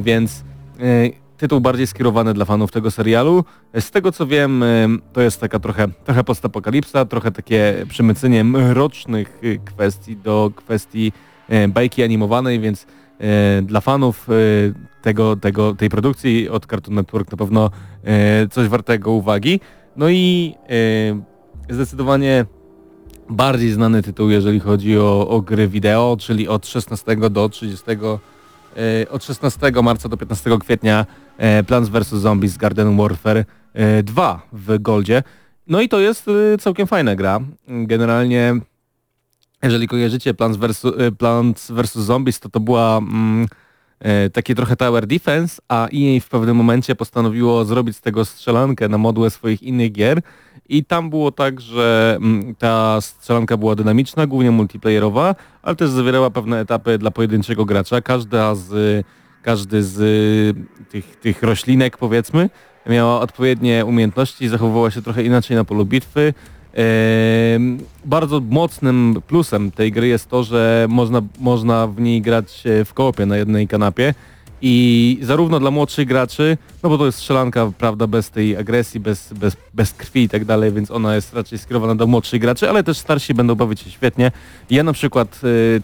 [0.00, 0.44] więc
[1.44, 3.44] tytuł bardziej skierowany dla fanów tego serialu.
[3.80, 9.38] Z tego co wiem, e, to jest taka trochę, trochę postapokalipsa, trochę takie przemycenie mrocznych
[9.44, 11.12] y, kwestii do kwestii
[11.48, 12.86] e, bajki animowanej, więc
[13.62, 14.28] dla fanów
[15.02, 17.70] tego, tego, tej produkcji od Cartoon Network na pewno
[18.50, 19.60] coś wartego uwagi.
[19.96, 20.54] No i
[21.70, 22.46] zdecydowanie
[23.30, 27.96] bardziej znany tytuł, jeżeli chodzi o, o gry wideo, czyli od 16 do 30, e,
[29.10, 31.06] od 16 marca do 15 kwietnia
[31.38, 32.08] e, Plants vs.
[32.08, 35.22] Zombies Garden Warfare e, 2 w Goldzie.
[35.66, 37.40] No i to jest e, całkiem fajna gra.
[37.68, 38.54] Generalnie,
[39.62, 40.84] jeżeli kojarzycie Plants vs.
[40.84, 41.92] e, Plants vs.
[41.92, 43.46] Zombies, to to była mm,
[44.00, 48.88] e, takie trochę tower defense, a EA w pewnym momencie postanowiło zrobić z tego strzelankę
[48.88, 50.20] na modłę swoich innych gier
[50.68, 56.30] i tam było tak, że mm, ta strzelanka była dynamiczna, głównie multiplayerowa, ale też zawierała
[56.30, 58.00] pewne etapy dla pojedynczego gracza.
[58.00, 59.06] Każda z,
[59.42, 62.50] każdy z y, tych, tych roślinek powiedzmy
[62.86, 66.34] miała odpowiednie umiejętności, zachowywała się trochę inaczej na polu bitwy.
[66.74, 72.84] Ehm, bardzo mocnym plusem tej gry jest to, że można, można w niej grać e,
[72.84, 74.14] w koopie na jednej kanapie
[74.66, 79.32] i zarówno dla młodszych graczy, no bo to jest strzelanka, prawda, bez tej agresji, bez,
[79.32, 82.82] bez, bez krwi i tak dalej, więc ona jest raczej skierowana do młodszych graczy, ale
[82.84, 84.32] też starsi będą bawić się świetnie.
[84.70, 85.80] Ja na przykład e,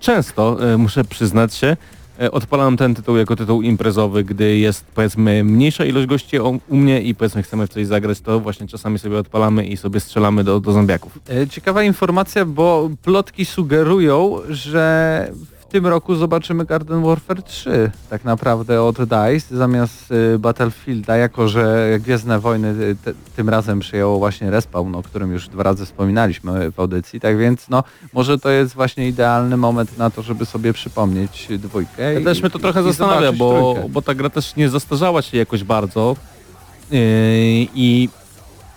[0.00, 1.76] często, e, muszę przyznać się,
[2.20, 6.76] e, odpalam ten tytuł jako tytuł imprezowy, gdy jest powiedzmy mniejsza ilość gości o- u
[6.76, 10.44] mnie i powiedzmy chcemy w coś zagrać, to właśnie czasami sobie odpalamy i sobie strzelamy
[10.44, 11.18] do, do zombiaków.
[11.50, 15.30] Ciekawa informacja, bo plotki sugerują, że
[15.72, 21.88] tym roku zobaczymy Garden Warfare 3 tak naprawdę od DICE zamiast y, Battlefielda, jako że
[22.00, 26.70] Gwiezdne Wojny y, te, tym razem przyjęło właśnie Respawn, o którym już dwa razy wspominaliśmy
[26.70, 30.72] w audycji, tak więc no może to jest właśnie idealny moment na to, żeby sobie
[30.72, 32.12] przypomnieć dwójkę.
[32.14, 33.88] Ja i- też mnie to trochę i zastanawia, bo, trójkę.
[33.92, 36.16] bo ta gra też nie zastarzała się jakoś bardzo
[36.90, 36.98] yy,
[37.74, 38.08] i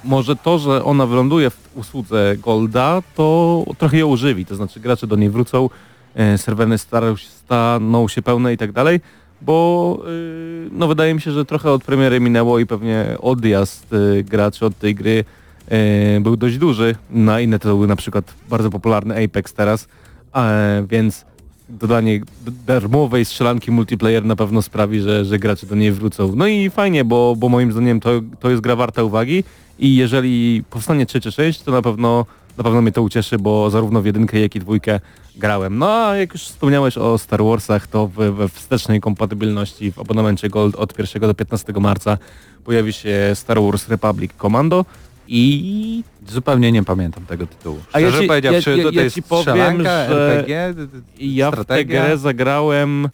[0.03, 5.07] może to, że ona wyląduje w usłudze Golda, to trochę ją ożywi, to znaczy gracze
[5.07, 5.69] do niej wrócą,
[6.15, 8.99] yy, serwery starają się- staną się pełne i tak dalej,
[9.41, 14.23] bo yy, no wydaje mi się, że trochę od premiery minęło i pewnie odjazd yy,
[14.23, 15.25] graczy od tej gry
[15.71, 19.87] yy, był dość duży na inne tytuły, na przykład bardzo popularny Apex teraz,
[20.35, 21.25] e, więc
[21.69, 22.21] dodanie
[22.67, 26.33] darmowej strzelanki multiplayer na pewno sprawi, że, że gracze do niej wrócą.
[26.35, 29.43] No i fajnie, bo, bo moim zdaniem to, to jest gra warta uwagi
[29.79, 32.25] i jeżeli powstanie trzecia część, to na pewno
[32.57, 34.99] na pewno mnie to ucieszy, bo zarówno w jedynkę, jak i dwójkę
[35.35, 35.77] grałem.
[35.77, 40.49] No a jak już wspomniałeś o Star Warsach, to w, we wstecznej kompatybilności w abonamencie
[40.49, 42.17] Gold od 1 do 15 marca
[42.63, 44.85] pojawi się Star Wars Republic Commando
[45.27, 47.79] i Zupełnie nie pamiętam tego tytułu.
[47.93, 50.73] A ja ci- powiedziawszy, ja- ja- ja jest ci powiem, że RPG,
[51.19, 53.09] ja w tę grę zagrałem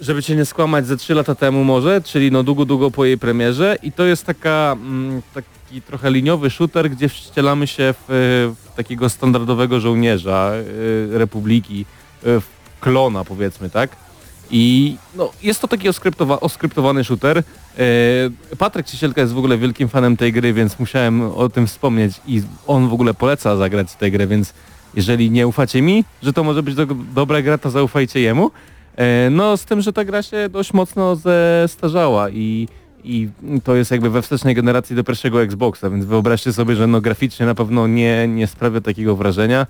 [0.00, 3.18] żeby cię nie skłamać, ze 3 lata temu może, czyli no długo, długo po jej
[3.18, 5.22] premierze i to jest taka, mm,
[5.70, 11.84] taki trochę liniowy shooter, gdzie wścielamy się w, w takiego standardowego żołnierza y, Republiki,
[12.26, 12.40] y,
[12.80, 13.96] klona powiedzmy, tak?
[14.50, 17.38] I no, jest to taki oskryptowa oskryptowany shooter.
[17.38, 17.42] E,
[18.58, 22.42] Patryk Cisielka jest w ogóle wielkim fanem tej gry, więc musiałem o tym wspomnieć i
[22.66, 24.54] on w ogóle poleca zagrać tę grę, więc
[24.94, 28.50] jeżeli nie ufacie mi, że to może być do, dobra gra, to zaufajcie jemu.
[28.96, 32.68] E, no z tym, że ta gra się dość mocno zestarzała i,
[33.04, 33.28] i
[33.64, 37.46] to jest jakby we wstecznej generacji do pierwszego Xboxa, więc wyobraźcie sobie, że no graficznie
[37.46, 39.66] na pewno nie, nie sprawia takiego wrażenia,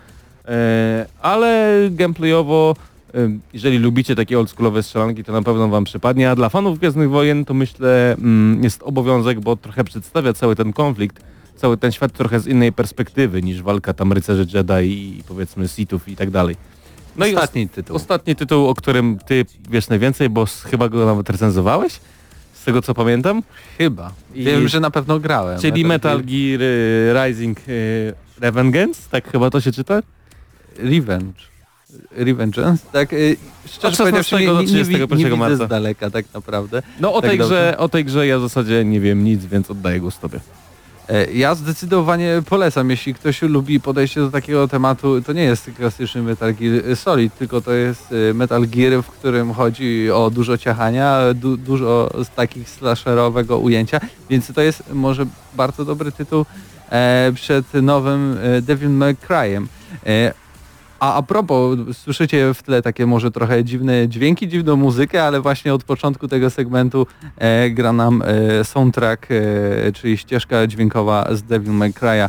[0.48, 2.74] e, ale gameplayowo
[3.14, 7.10] Ym, jeżeli lubicie takie oldschoolowe strzelanki, to na pewno wam przypadnie, a dla fanów Gwiezdnych
[7.10, 11.22] Wojen to myślę mm, jest obowiązek, bo trochę przedstawia cały ten konflikt,
[11.56, 16.08] cały ten świat trochę z innej perspektywy niż walka tam rycerzy Jedi i powiedzmy Sithów
[16.08, 16.56] i tak dalej.
[17.16, 17.96] No ostatni tytuł.
[17.96, 22.00] Ostatni tytuł, o którym ty wiesz najwięcej, bo chyba go nawet recenzowałeś,
[22.60, 23.42] z tego co pamiętam.
[23.78, 24.12] Chyba.
[24.34, 25.60] I- Wiem, że na pewno grałem.
[25.60, 30.00] Czyli Metal Gear y, Rising y, Revengeance, tak chyba to się czyta?
[30.78, 31.40] Revenge.
[32.12, 33.12] Revengeance, tak?
[33.12, 35.66] y, Szczerze powiedziawszy, 16 nie, nie, nie, wi- 31 nie widzę marca.
[35.66, 36.82] z daleka tak naprawdę.
[37.00, 37.54] No o Tak tej, dobrze.
[37.54, 40.40] grze, o tej grze ja w zasadzie nie wiem nic, więc oddaję głos tobie.
[41.10, 46.22] E, Ja zdecydowanie polecam, jeśli ktoś lubi podejście do takiego tematu, to nie jest klasyczny
[46.22, 51.18] Metal Gear Solid, tylko to jest e, Metal Gear, w którym chodzi o dużo ciachania,
[51.34, 56.46] du dużo z takich slasherowego ujęcia, więc to jest może bardzo dobry tytuł
[56.90, 59.66] e, przed nowym Devil May Cry'em.
[61.00, 65.74] A a propos, słyszycie w tle takie może trochę dziwne dźwięki, dziwną muzykę, ale właśnie
[65.74, 71.72] od początku tego segmentu e, gra nam e, soundtrack, e, czyli ścieżka dźwiękowa z Devil
[71.72, 72.28] May Cry'a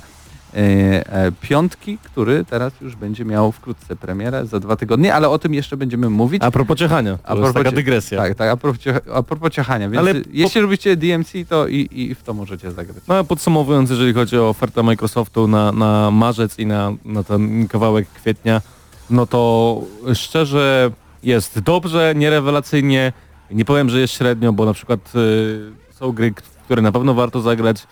[1.42, 5.78] piątki, który teraz już będzie miał wkrótce premierę za dwa tygodnie, ale o tym jeszcze
[5.78, 6.44] będziemy mówić.
[6.44, 8.18] A propos ciechania, A jest taka dygresja.
[8.18, 8.80] Tak, tak, a propos,
[9.14, 12.34] a propos ciachania, więc Ale ale po- jeśli lubicie DMC, to i, i w to
[12.34, 13.04] możecie zagrać.
[13.08, 17.68] No a podsumowując, jeżeli chodzi o ofertę Microsoftu na, na marzec i na, na ten
[17.68, 18.62] kawałek kwietnia,
[19.10, 19.82] no to
[20.14, 20.92] szczerze
[21.24, 23.14] jest dobrze, nierewelacyjnie.
[23.52, 26.34] Nie powiem, że jest średnio, bo na przykład y, są gry,
[26.66, 27.88] które na pewno warto zagrać.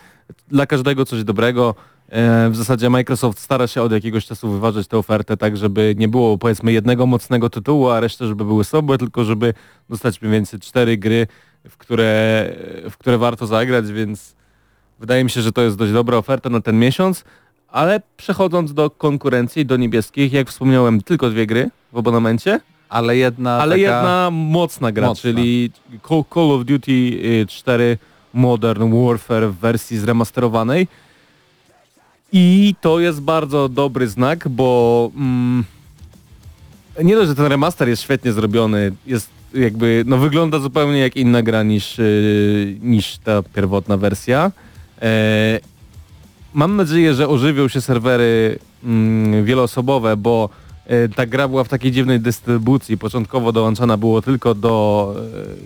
[0.48, 1.76] Dla każdego coś dobrego.
[2.12, 6.08] E, w zasadzie Microsoft stara się od jakiegoś czasu wyważyć tę ofertę tak, żeby nie
[6.08, 9.54] było powiedzmy jednego mocnego tytułu, a resztę żeby były słabe, tylko żeby
[9.89, 11.28] dostać mniej więcej cztery gry,
[11.69, 12.45] w które,
[12.89, 14.36] w które warto zagrać, więc
[15.00, 17.24] wydaje mi się, że to jest dość dobra oferta na ten miesiąc.
[17.67, 23.62] Ale przechodząc do konkurencji, do niebieskich, jak wspomniałem, tylko dwie gry w abonamencie, Ale jedna
[23.62, 23.82] ale taka...
[23.82, 25.22] jedna mocna gra, mocna.
[25.22, 25.72] czyli
[26.08, 27.98] Call of Duty y, 4
[28.34, 30.88] Modern Warfare w wersji zremasterowanej.
[32.32, 35.63] I to jest bardzo dobry znak, bo mm,
[37.04, 41.42] nie dość, że ten remaster jest świetnie zrobiony, jest jakby, no wygląda zupełnie jak inna
[41.42, 44.52] gra niż, y, niż ta pierwotna wersja.
[45.02, 45.60] E,
[46.54, 50.50] mam nadzieję, że ożywią się serwery mm, wieloosobowe, bo
[50.86, 52.98] e, ta gra była w takiej dziwnej dystrybucji.
[52.98, 55.15] Początkowo dołączana było tylko do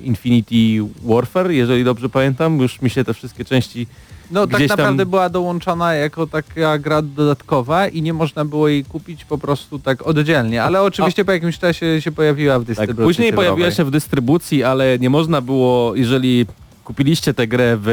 [0.02, 2.60] e, Infinity Warfare, jeżeli dobrze pamiętam.
[2.60, 3.88] Już mi się te wszystkie części
[4.32, 8.68] No tak gdzieś tam- naprawdę była dołączona jako taka gra dodatkowa i nie można było
[8.68, 12.68] jej kupić po prostu tak oddzielnie, ale oczywiście po jakimś czasie się pojawiła w Tak,
[12.68, 13.50] dystrybucji później cyfrowej.
[13.52, 16.46] pojawiła się w dystrybucji, ale nie można było, jeżeli
[16.84, 17.86] kupiliście tę grę w,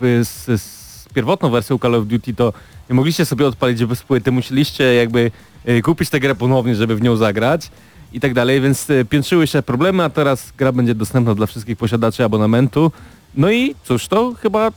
[0.00, 2.52] w, z, z pierwotną wersją Call of Duty, to
[2.90, 5.30] nie mogliście sobie odpalić bez płyty, musieliście jakby
[5.64, 7.70] e, kupić tę grę ponownie, żeby w nią zagrać
[8.12, 11.76] i tak dalej, więc e, piętrzyły się problemy, a teraz gra będzie dostępna dla wszystkich
[11.78, 12.92] posiadaczy abonamentu.
[13.34, 14.70] No i cóż, to chyba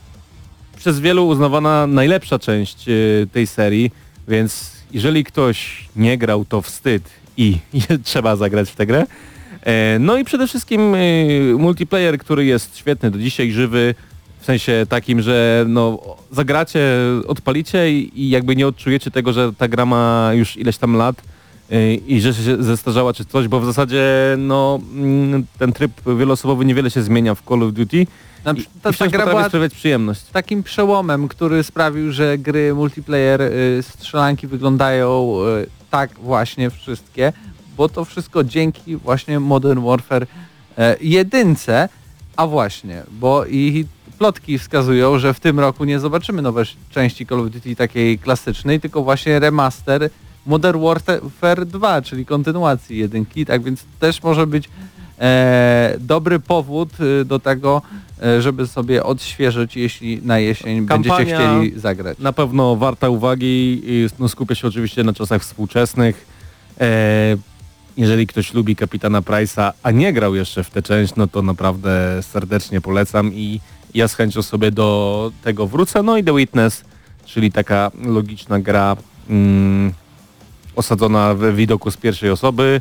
[0.76, 2.92] przez wielu uznawana najlepsza część e,
[3.32, 3.90] tej serii,
[4.28, 7.02] więc jeżeli ktoś nie grał, to wstyd
[7.36, 7.58] i,
[8.04, 9.06] trzeba zagrać w tę grę.
[9.62, 10.98] E, No i przede wszystkim e,
[11.58, 13.94] multiplayer, który jest świetny do dzisiaj, żywy,
[14.40, 15.98] w sensie takim, że no,
[16.30, 16.80] zagracie,
[17.26, 21.22] odpalicie i, jakby nie odczujecie tego, że ta gra ma już ileś tam lat
[22.06, 24.04] i że się zestarzała czy coś, bo w zasadzie
[24.38, 28.06] no, mm, ten tryb wieloosobowy niewiele się zmienia w Call of Duty
[28.44, 30.22] Na, i, przy- i ta, ta gra była sprawiać przyjemność.
[30.32, 37.32] takim przełomem, który sprawił, że gry multiplayer y, strzelanki wyglądają y, tak właśnie wszystkie,
[37.76, 40.26] bo to wszystko dzięki właśnie Modern Warfare
[40.78, 41.88] e, jedynce,
[42.36, 43.86] a właśnie, bo i
[44.18, 48.80] plotki wskazują, że w tym roku nie zobaczymy nowej części Call of Duty takiej klasycznej,
[48.80, 50.10] tylko właśnie remaster
[50.46, 54.68] Modern Warfare 2, czyli kontynuacji jedynki, tak więc też może być
[55.18, 57.82] e, dobry powód y, do tego,
[58.22, 62.18] e, żeby sobie odświeżyć, jeśli na jesień będziecie Kampania- chcieli zagrać.
[62.18, 63.82] Na pewno warta uwagi
[64.18, 66.26] no, skupia się oczywiście na czasach współczesnych.
[66.80, 67.36] E,
[67.96, 72.22] jeżeli ktoś lubi Kapitana Price'a, a nie grał jeszcze w tę część, no to naprawdę
[72.22, 73.60] serdecznie polecam i
[73.94, 76.02] ja z chęcią sobie do tego wrócę.
[76.02, 76.84] No i The Witness,
[77.24, 78.96] czyli taka logiczna gra
[79.30, 79.92] mm,
[80.76, 82.80] osadzona w widoku z pierwszej osoby.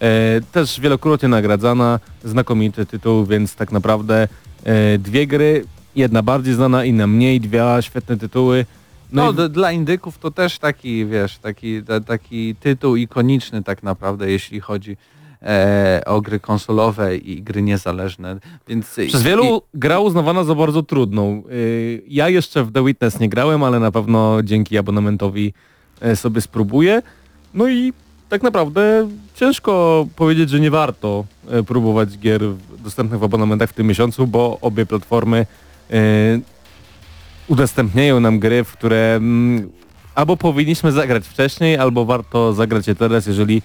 [0.00, 4.28] E, też wielokrotnie nagradzana, znakomity tytuł, więc tak naprawdę
[4.64, 5.64] e, dwie gry,
[5.96, 8.66] jedna bardziej znana, inna mniej, dwie świetne tytuły.
[9.12, 13.62] No, No, i d- dla indyków to też taki, wiesz, taki, ta- taki tytuł ikoniczny
[13.62, 14.96] tak naprawdę, jeśli chodzi
[15.42, 18.36] e, o gry konsolowe i gry niezależne.
[18.68, 21.42] Więc przez wielu gra uznawana za bardzo trudną.
[21.52, 25.52] Y, Ja jeszcze w The Witness nie grałem, ale na pewno dzięki abonamentowi
[26.00, 27.02] e, sobie spróbuję.
[27.54, 27.92] No i
[28.30, 32.40] tak naprawdę ciężko powiedzieć, że nie warto e, próbować gier
[32.84, 35.46] dostępnych w abonamentach w tym miesiącu, bo obie platformy
[35.90, 35.96] e,
[37.48, 39.70] udostępniają nam gry, w które mm,
[40.14, 43.62] albo powinniśmy zagrać wcześniej, albo warto zagrać je teraz, jeżeli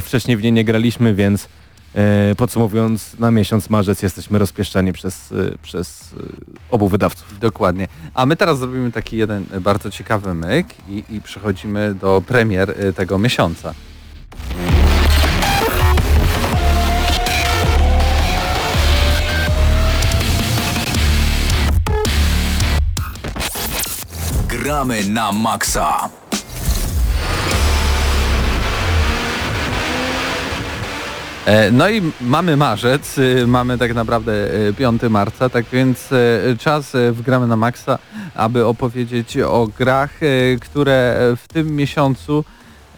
[0.00, 1.48] wcześniej w nie nie graliśmy, więc
[1.94, 6.14] e, podsumowując, na miesiąc marzec jesteśmy rozpieszczani przez, przez
[6.70, 7.38] obu wydawców.
[7.38, 7.88] Dokładnie.
[8.14, 13.18] A my teraz zrobimy taki jeden bardzo ciekawy myk i, i przechodzimy do premier tego
[13.18, 13.74] miesiąca.
[24.48, 26.10] Gramy na maksa.
[31.46, 34.32] E, No i mamy marzec, y, mamy tak naprawdę
[34.68, 37.98] y, 5 marca, tak więc y, czas y, w Gramy na Maxa,
[38.34, 42.44] aby opowiedzieć o grach, y, które w tym miesiącu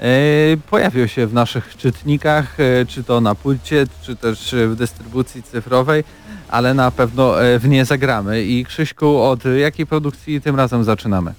[0.01, 4.77] y, pojawią się w naszych czytnikach, y, czy to na pulcie, czy też y, w
[4.77, 6.05] dystrybucji cyfrowej,
[6.49, 8.43] ale na pewno w nie zagramy.
[8.45, 11.35] I Krzyśku, od jakiej produkcji tym razem zaczynamy?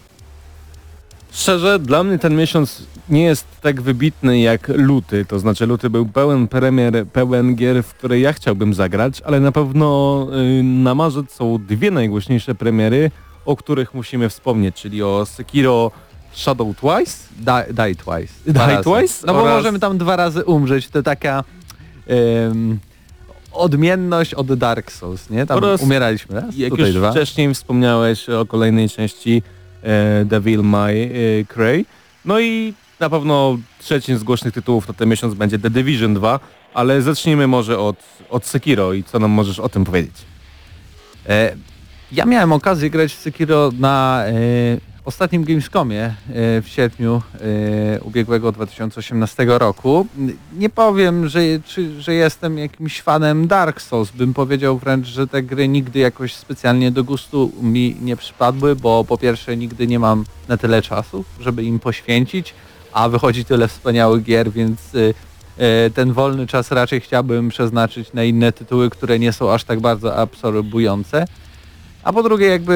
[1.31, 6.05] Szczerze, dla mnie ten miesiąc nie jest tak wybitny jak luty, to znaczy luty był
[6.05, 10.27] pełen premier, pełen gier, w które ja chciałbym zagrać, ale na pewno
[10.59, 13.11] y, na marzec są dwie najgłośniejsze premiery,
[13.45, 15.91] o których musimy wspomnieć, czyli o Sekiro
[16.33, 18.33] Shadow Twice Die, die Twice.
[18.47, 18.83] Die razy.
[18.83, 21.43] Twice No bo oraz- możemy tam dwa razy umrzeć, to taka
[22.07, 22.79] em,
[23.51, 25.45] odmienność od Dark Souls, nie?
[25.45, 27.11] Tam Oraz umieraliśmy raz, Jak już dwa.
[27.11, 29.43] wcześniej wspomniałeś o kolejnej części
[29.83, 31.09] e, Devil May e,
[31.45, 31.85] Cry.
[32.25, 36.39] No i na pewno trzecim z głośnych tytułów na ten miesiąc będzie The Division 2,
[36.73, 37.95] ale zacznijmy może od,
[38.29, 40.15] od Sekiro i co nam możesz o tym powiedzieć?
[41.29, 41.55] E,
[42.11, 44.31] ja miałem okazję grać w Sekiro na e,
[45.05, 46.13] ostatnim Gamescomie e,
[46.61, 47.21] w sierpniu
[47.95, 50.07] e, ubiegłego 2018 roku.
[50.57, 54.11] Nie powiem, że, czy, że jestem jakimś fanem Dark Souls.
[54.11, 59.03] Bym powiedział wręcz, że te gry nigdy jakoś specjalnie do gustu mi nie przypadły, bo
[59.03, 62.53] po pierwsze nigdy nie mam na tyle czasu, żeby im poświęcić,
[62.93, 64.79] a wychodzi tyle wspaniałych gier, więc
[65.57, 69.79] e, ten wolny czas raczej chciałbym przeznaczyć na inne tytuły, które nie są aż tak
[69.79, 71.25] bardzo absorbujące.
[72.03, 72.73] A po drugie jakby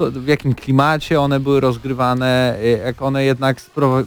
[0.00, 4.04] y, w jakim klimacie one były rozgrywane, y, jak one jednak sprowa-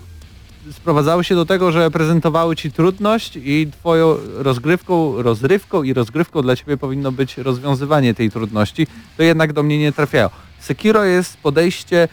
[0.72, 6.56] sprowadzały się do tego, że prezentowały ci trudność i twoją rozgrywką, rozrywką i rozgrywką dla
[6.56, 10.32] ciebie powinno być rozwiązywanie tej trudności, to jednak do mnie nie trafiało.
[10.60, 12.08] Sekiro jest podejście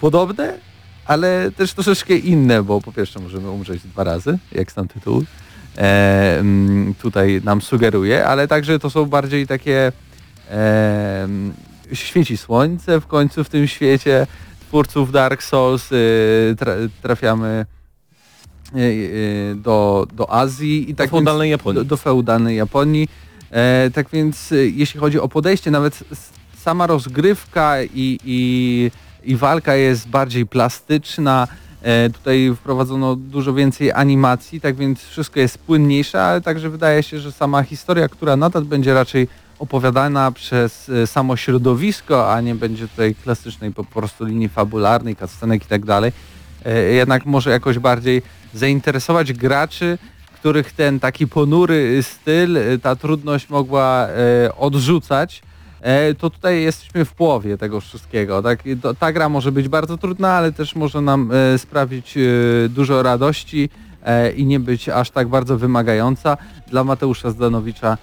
[0.00, 0.58] podobne,
[1.06, 5.24] ale też troszeczkę inne, bo po pierwsze możemy umrzeć dwa razy, jak sam tytuł
[5.78, 9.92] e, mm, tutaj nam sugeruje, ale także to są bardziej takie
[10.50, 11.52] e, mm,
[11.92, 14.26] świeci słońce w końcu w tym świecie
[14.68, 17.66] twórców Dark Souls, y, tra, trafiamy
[18.74, 21.82] y, y, do, do Azji i tak feudalnej więc, Japonii.
[21.82, 23.08] Do, do feudalnej Japonii.
[23.50, 26.04] E, tak więc jeśli chodzi o podejście, nawet
[26.56, 28.90] sama rozgrywka i, i,
[29.24, 31.48] i walka jest bardziej plastyczna.
[31.82, 37.18] E, tutaj wprowadzono dużo więcej animacji, tak więc wszystko jest płynniejsze, ale także wydaje się,
[37.18, 39.28] że sama historia, która nadal będzie raczej
[39.60, 45.64] opowiadana przez e, samo środowisko, a nie będzie tutaj klasycznej po prostu linii fabularnej, cutscenek
[45.64, 46.12] i tak dalej,
[46.64, 48.22] e, jednak może jakoś bardziej
[48.54, 49.98] zainteresować graczy,
[50.40, 55.42] których ten taki ponury styl, e, ta trudność mogła e, odrzucać,
[55.80, 58.42] e, to tutaj jesteśmy w połowie tego wszystkiego.
[58.42, 58.58] Tak?
[58.98, 62.18] Ta gra może być bardzo trudna, ale też może nam sprawić
[62.68, 63.70] dużo radości
[64.36, 66.36] i nie być aż tak bardzo wymagająca.
[66.70, 67.98] Dla Mateusza Zdanowicza,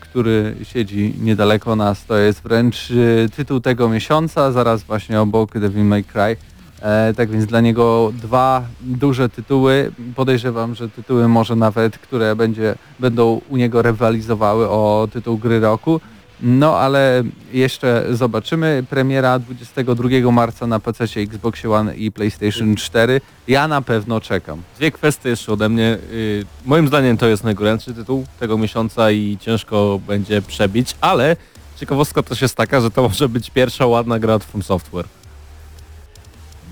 [0.00, 5.84] który siedzi niedaleko nas, to jest wręcz e, tytuł tego miesiąca, zaraz właśnie obok Devil
[5.84, 6.36] May Cry.
[6.82, 9.92] E, tak więc dla niego dwa duże tytuły.
[10.16, 16.00] Podejrzewam, że tytuły może nawet, które będzie, będą u niego rywalizowały o tytuł gry roku.
[16.40, 17.22] No ale
[17.52, 18.84] jeszcze zobaczymy.
[18.90, 23.20] Premiera 22 marca na PC, Xbox One i PlayStation 4.
[23.48, 24.62] Ja na pewno czekam.
[24.76, 25.98] Dwie kwestie jeszcze ode mnie.
[26.12, 31.36] Y, moim zdaniem to jest najgorętszy tytuł tego miesiąca i ciężko będzie przebić, ale
[31.76, 35.06] ciekawostka też jest taka, że to może być pierwsza ładna gra od From Software.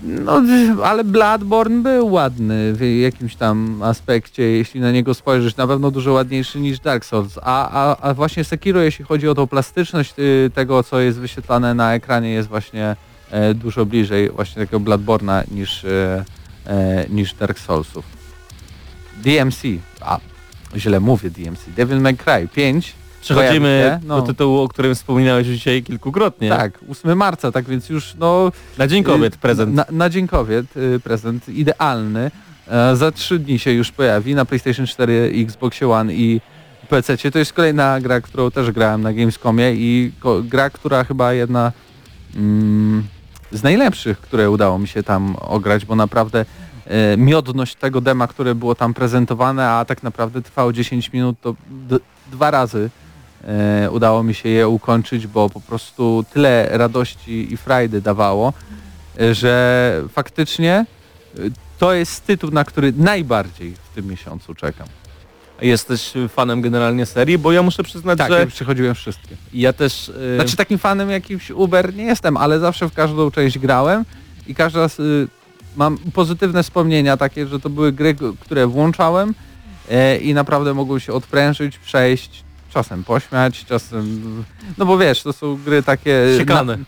[0.04, 0.42] No,
[0.84, 6.12] ale Bloodborne był ładny w jakimś tam aspekcie, jeśli na niego spojrzysz, na pewno dużo
[6.12, 7.38] ładniejszy niż Dark Souls.
[7.42, 11.74] A, a, a właśnie Sekiro, jeśli chodzi o tą plastyczność y, tego, co jest wyświetlane
[11.74, 12.96] na ekranie, jest właśnie
[13.30, 16.24] e, dużo bliżej właśnie takiego Bloodborna niż, e,
[16.66, 18.04] e, niż Dark Soulsów.
[19.22, 19.62] DMC,
[20.00, 20.18] a
[20.76, 22.94] źle mówię DMC, Devil May Cry 5.
[23.24, 24.20] Przechodzimy no.
[24.20, 26.48] do tytułu, o którym wspominałeś dzisiaj kilkukrotnie.
[26.48, 29.74] Tak, 8 marca, tak więc już no Na Dzień Kobiet Y, prezent.
[29.74, 32.30] Na, na Dzień Kobiet y, prezent idealny.
[32.68, 36.40] E, za trzy dni się już pojawi na PlayStation 4, Xbox One i
[36.88, 37.30] PC.
[37.30, 40.12] To jest kolejna gra, którą też grałem na Gamescomie i
[40.44, 41.72] gra, która chyba jedna
[42.36, 43.04] mm,
[43.52, 46.44] z najlepszych, które udało mi się tam ograć, bo naprawdę
[46.86, 51.54] e, miodność tego dema, które było tam prezentowane, a tak naprawdę trwało 10 minut, to
[52.32, 52.90] dwa razy
[53.90, 58.52] udało mi się je ukończyć, bo po prostu tyle radości i frajdy dawało,
[59.20, 60.86] e, że faktycznie
[61.38, 61.40] e,
[61.78, 64.86] to jest tytuł, na który najbardziej w tym miesiącu czekam.
[65.62, 69.36] Jesteś fanem generalnie serii, bo ja muszę przyznać, Tak, że ja przechodziłem wszystkie.
[69.52, 70.08] ja też...
[70.08, 74.04] y, Znaczy takim fanem jakimś Uber nie jestem, ale zawsze w każdą część grałem
[74.46, 75.28] i każdy raz y,
[75.76, 79.34] mam pozytywne wspomnienia takie, że to były gry, które włączałem
[79.90, 82.43] e, i naprawdę mogły się odprężyć, przejść,
[82.74, 84.44] czasem pośmiać, czasem...
[84.78, 86.20] No bo wiesz, to są gry takie...
[86.38, 86.76] Siekane.
[86.76, 86.84] Na,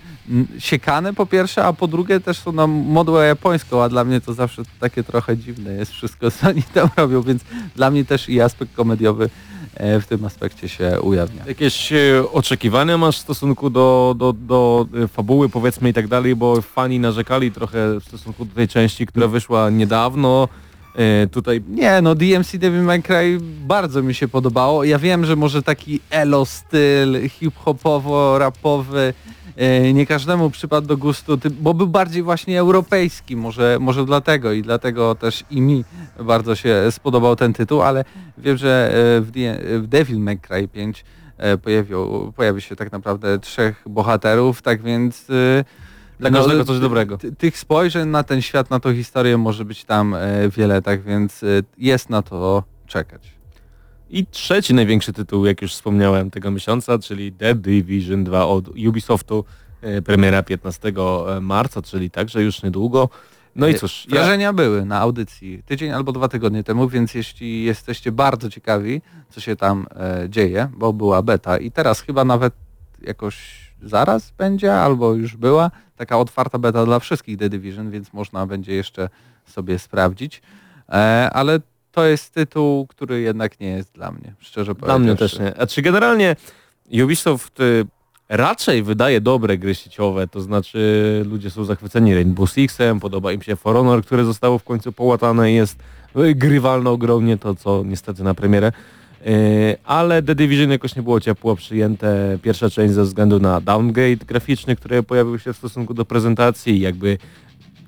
[0.59, 4.35] siekane po pierwsze, a po drugie też są na modłę japońską, a dla mnie to
[4.35, 7.43] zawsze takie trochę dziwne jest wszystko, co oni tam robią, więc
[7.77, 9.31] dla mnie też i aspekt komediowy
[9.75, 11.43] e, w tym aspekcie się ujawnia.
[11.47, 11.97] Jakieś e,
[12.33, 17.01] oczekiwania masz w stosunku do, do, do e, fabuły powiedzmy i tak dalej, bo fani
[17.01, 20.49] narzekali trochę w stosunku do tej części, która wyszła niedawno.
[20.97, 24.85] E, Tutaj Nie, no DMC Devil May Cry bardzo mi się podobało.
[24.85, 29.15] Ja wiem, że może taki elo styl hip-hopowo-rapowy
[29.57, 34.63] e, nie każdemu przypadł do gustu, bo był bardziej właśnie europejski, może, może dlatego i
[34.63, 35.85] dlatego też i mi
[36.21, 38.05] bardzo się spodobał ten tytuł, ale
[38.39, 39.21] wiem, że e,
[39.81, 41.05] w, Devil May Cry 5
[41.39, 45.27] e, pojawił, pojawi się tak naprawdę trzech bohaterów, tak więc
[46.19, 47.19] dla no, każdego coś dobrego.
[47.19, 51.03] ty- tych spojrzeń na ten świat, na tą historię może być tam e, wiele, tak
[51.03, 51.47] więc e,
[51.79, 53.37] jest na to czekać.
[54.11, 59.45] I trzeci największy tytuł, jak już wspomniałem, tego miesiąca, czyli The Division 2 od Ubisoftu.
[59.83, 60.93] E, Premiera 15
[61.41, 63.09] marca, czyli także już niedługo.
[63.57, 67.65] No i cóż, ja, Wrażenia były na audycji tydzień albo dwa tygodnie temu, więc jeśli
[67.65, 72.55] jesteście bardzo ciekawi, co się tam e, dzieje, bo była beta i teraz chyba nawet
[73.03, 78.47] jakoś zaraz będzie, albo już była, taka otwarta beta dla wszystkich The Division, więc można
[78.47, 79.09] będzie jeszcze
[79.47, 80.43] sobie sprawdzić.
[80.89, 81.61] E, ale
[81.93, 85.37] to jest tytuł, który jednak nie jest dla mnie, szczerze dla mnie powiedziawszy.
[85.37, 85.61] też nie.
[85.61, 86.37] A czy generalnie
[87.05, 87.87] Ubisoft y,
[88.29, 93.57] raczej wydaje dobre gry sieciowe, to znaczy ludzie są zachwyceni Rainbow Sixem, podoba im się
[93.57, 95.79] For Honor, które zostało w końcu połatane i jest
[96.17, 98.73] y, grywalną grą, nie to co niestety na premierę.
[99.27, 104.25] Y, Ale The Division jakoś nie było ciepło przyjęte pierwsza część ze względu na downgrade
[104.25, 107.19] graficzny, który pojawił się w stosunku do prezentacji i jakby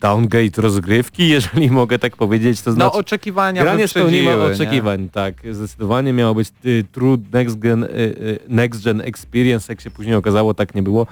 [0.01, 4.55] downgrade rozgrywki, jeżeli mogę tak powiedzieć, to No znaczy oczekiwania Gra nie spełniła wyprzedziły, nie?
[4.55, 5.35] oczekiwań, tak.
[5.51, 10.15] Zdecydowanie miało być y, true next gen, y, y, next gen experience, jak się później
[10.15, 11.07] okazało, tak nie było.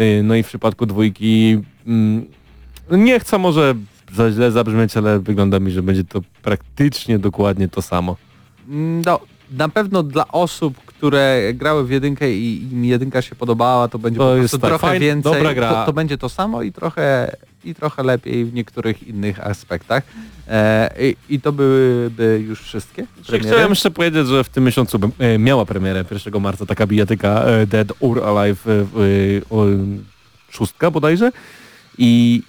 [0.00, 2.26] Y, no i w przypadku dwójki mm,
[2.90, 3.74] nie chcę może
[4.14, 8.16] za źle zabrzmieć, ale wygląda mi, że będzie to praktycznie dokładnie to samo.
[9.06, 9.20] No,
[9.50, 14.18] na pewno dla osób, które grały w jedynkę i im jedynka się podobała, to będzie
[14.18, 15.42] To po prostu tak, trochę fajn- więcej.
[15.56, 20.02] To, to będzie to samo i trochę, i trochę lepiej w niektórych innych aspektach.
[20.48, 23.48] E, i, I to byłyby już wszystkie premiery.
[23.48, 27.42] Chciałem jeszcze powiedzieć, że w tym miesiącu bym- e, miała premierę 1 marca taka bijatyka
[27.44, 28.80] e, Dead or Alive e,
[30.50, 31.32] szóstka bodajże
[31.98, 32.42] i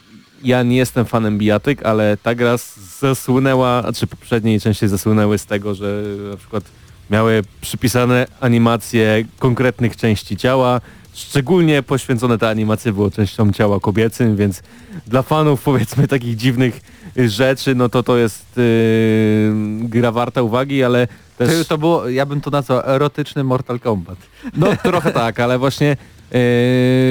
[0.43, 2.55] ja nie jestem fanem bijatyk, ale ta gra
[2.99, 6.63] zasłynęła, czy poprzedniej części zasłynęły z tego, że na przykład
[7.11, 10.81] miały przypisane animacje konkretnych części ciała,
[11.13, 14.63] szczególnie poświęcone te animacje było częścią ciała kobiecym, więc
[15.07, 16.81] dla fanów powiedzmy takich dziwnych
[17.15, 21.07] rzeczy, no to to jest yy, gra warta uwagi, ale
[21.37, 21.57] też...
[21.59, 24.17] To, to było, ja bym to nazwał erotyczny Mortal Kombat.
[24.57, 25.97] No trochę tak, ale właśnie
[26.31, 26.39] yy,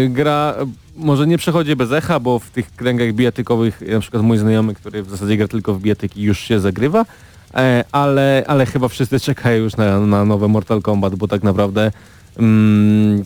[0.09, 0.55] gra
[0.97, 5.03] może nie przechodzi bez echa, bo w tych kręgach bijatykowych, na przykład mój znajomy, który
[5.03, 7.05] w zasadzie gra tylko w bijatyki już się zagrywa,
[7.93, 11.91] ale, ale chyba wszyscy czekają już na, na nowe Mortal Kombat, bo tak naprawdę
[12.39, 13.25] mm,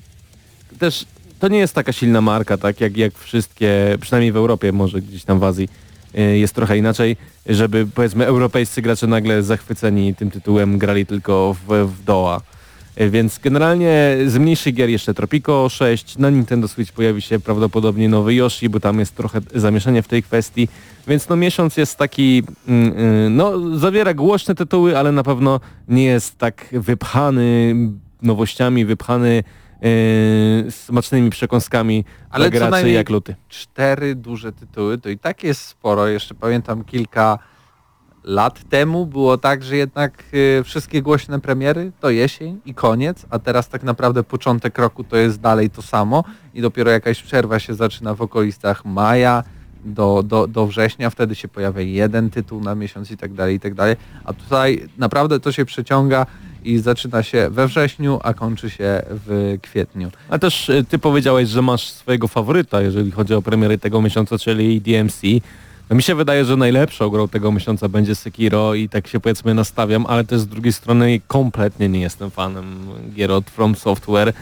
[0.79, 1.07] też
[1.45, 5.25] to nie jest taka silna marka, tak jak, jak wszystkie, przynajmniej w Europie, może gdzieś
[5.25, 5.69] tam w Azji
[6.19, 7.17] y, jest trochę inaczej,
[7.47, 12.41] żeby powiedzmy europejscy gracze nagle zachwyceni tym tytułem grali tylko w, w doła.
[13.01, 18.09] Y, Więc generalnie z mniejszych gier jeszcze Tropico 6, na Nintendo Switch pojawi się prawdopodobnie
[18.09, 20.69] nowy Yoshi, bo tam jest trochę zamieszanie w tej kwestii.
[21.07, 26.05] Więc no miesiąc jest taki, mm, y, no zawiera głośne tytuły, ale na pewno nie
[26.05, 27.75] jest tak wypchany
[28.23, 29.45] nowościami, wypchany
[30.65, 33.37] yy, smacznymi przekąskami Ale co graczy najmniej- jak luty.
[33.49, 36.07] cztery duże tytuły, to i tak jest sporo.
[36.09, 37.39] Jeszcze pamiętam kilka
[38.25, 43.39] lat temu było tak, że jednak y, wszystkie głośne premiery to jesień i koniec, a
[43.39, 46.25] teraz tak naprawdę początek roku to jest dalej to samo
[46.55, 49.45] i dopiero jakaś przerwa się zaczyna w okolicach maja
[49.85, 53.61] do, do, do września, wtedy się pojawia jeden tytuł na miesiąc i tak dalej, i
[53.61, 53.97] tak dalej.
[54.25, 56.27] A tutaj naprawdę to się przeciąga
[56.65, 60.11] i zaczyna się we wrześniu, a kończy się w kwietniu.
[60.29, 64.39] A też y, ty powiedziałeś, że masz swojego faworyta, jeżeli chodzi o premiery tego miesiąca,
[64.39, 65.21] czyli DMC.
[65.91, 69.55] No mi się wydaje, że najlepszą grą tego miesiąca będzie Sekiro i tak się powiedzmy
[69.55, 74.33] nastawiam, ale też z drugiej strony kompletnie nie jestem fanem gier od From Software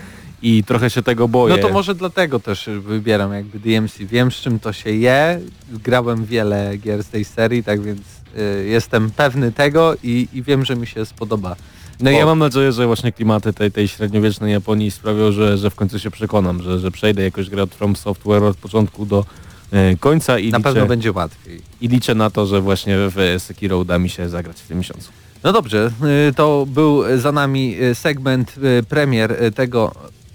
[0.43, 1.57] i trochę się tego boję.
[1.57, 3.99] No to może dlatego też wybieram jakby DMC.
[3.99, 5.41] Wiem z czym to się je.
[5.73, 10.65] Grałem wiele gier z tej serii, tak więc y, jestem pewny tego i, i wiem,
[10.65, 11.57] że mi się spodoba.
[12.01, 12.19] No i O.
[12.19, 15.99] ja mam nadzieję, że właśnie klimaty tej, tej średniowiecznej Japonii sprawią, że, że w końcu
[15.99, 19.25] się przekonam, że, że przejdę jakoś grę od From Software od początku do
[19.73, 21.61] e, końca i Na liczę, pewno będzie łatwiej.
[21.81, 25.11] i liczę na to, że właśnie w Sekiro uda mi się zagrać w tym miesiącu.
[25.45, 25.91] No dobrze,
[26.31, 29.95] y, to był za nami y, segment y, premier y, tego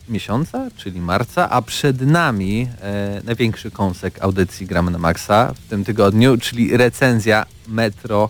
[0.09, 5.83] miesiąca, czyli marca, a przed nami e, największy kąsek audycji Gramy na Maxa w tym
[5.83, 8.29] tygodniu, czyli recenzja Metro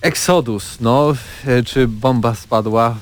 [0.00, 0.80] Exodus.
[0.80, 1.14] No,
[1.46, 2.94] e, czy bomba spadła e,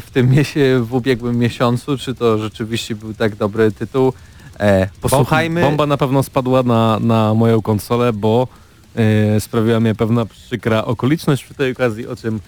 [0.00, 4.12] w tym miesie, w ubiegłym miesiącu, czy to rzeczywiście był tak dobry tytuł?
[4.60, 5.60] E, posłuchajmy.
[5.60, 8.48] Bomba na pewno spadła na, na moją konsolę, bo
[8.96, 12.40] e, sprawiła mnie pewna przykra okoliczność przy tej okazji, o czym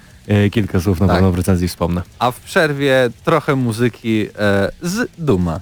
[0.51, 1.17] kilka słów na Tak.
[1.17, 2.03] pewno w recenzji wspomnę.
[2.19, 5.61] A w przerwie trochę muzyki e, z Duma.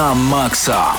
[0.00, 0.96] Na maksa.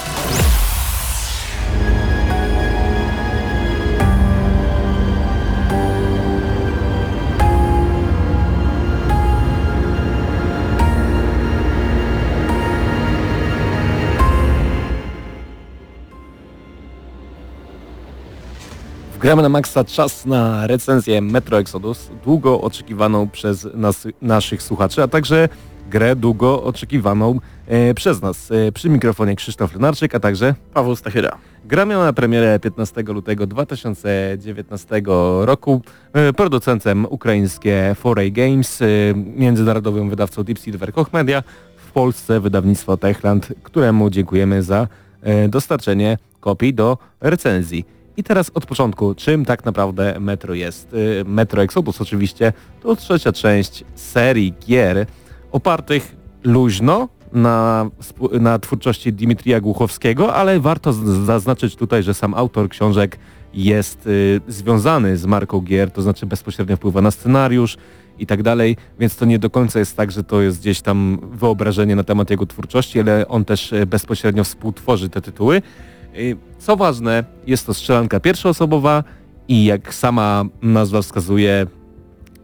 [19.20, 25.08] Gramy na Maxa czas na recenzję Metro Exodus, długo oczekiwaną przez nas, naszych słuchaczy, a
[25.08, 25.50] także
[25.90, 28.52] grę długo oczekiwaną e, przez nas.
[28.52, 31.38] E, przy mikrofonie Krzysztof Lenarczyk, a także Paweł Stachyra.
[31.66, 35.02] gra miała premierę 15 lutego 2019
[35.42, 35.82] roku.
[36.14, 41.44] E, producentem ukraińskie Foray Games, e, międzynarodowym wydawcą Deep Silver Koch Media,
[41.76, 44.88] w Polsce wydawnictwo Techland, któremu dziękujemy za
[45.22, 47.86] e, dostarczenie kopii do recenzji.
[48.18, 50.94] I teraz od początku, czym tak naprawdę Metro jest?
[50.94, 52.54] E, Metro Exodus oczywiście
[52.84, 55.06] to trzecia część serii gier
[55.52, 57.90] opartych luźno na,
[58.40, 60.94] na twórczości Dimitrija Głuchowskiego, ale warto
[61.26, 63.20] zaznaczyć tutaj, że sam autor książek
[63.54, 67.78] jest y, związany z marką gier, to znaczy bezpośrednio wpływa na scenariusz
[68.20, 71.18] i tak dalej, więc to nie do końca jest tak, że to jest gdzieś tam
[71.32, 75.62] wyobrażenie na temat jego twórczości, ale on też y, bezpośrednio współtworzy te tytuły.
[76.16, 79.04] Y, Co ważne, jest to strzelanka pierwszoosobowa
[79.48, 81.68] i jak sama nazwa wskazuje,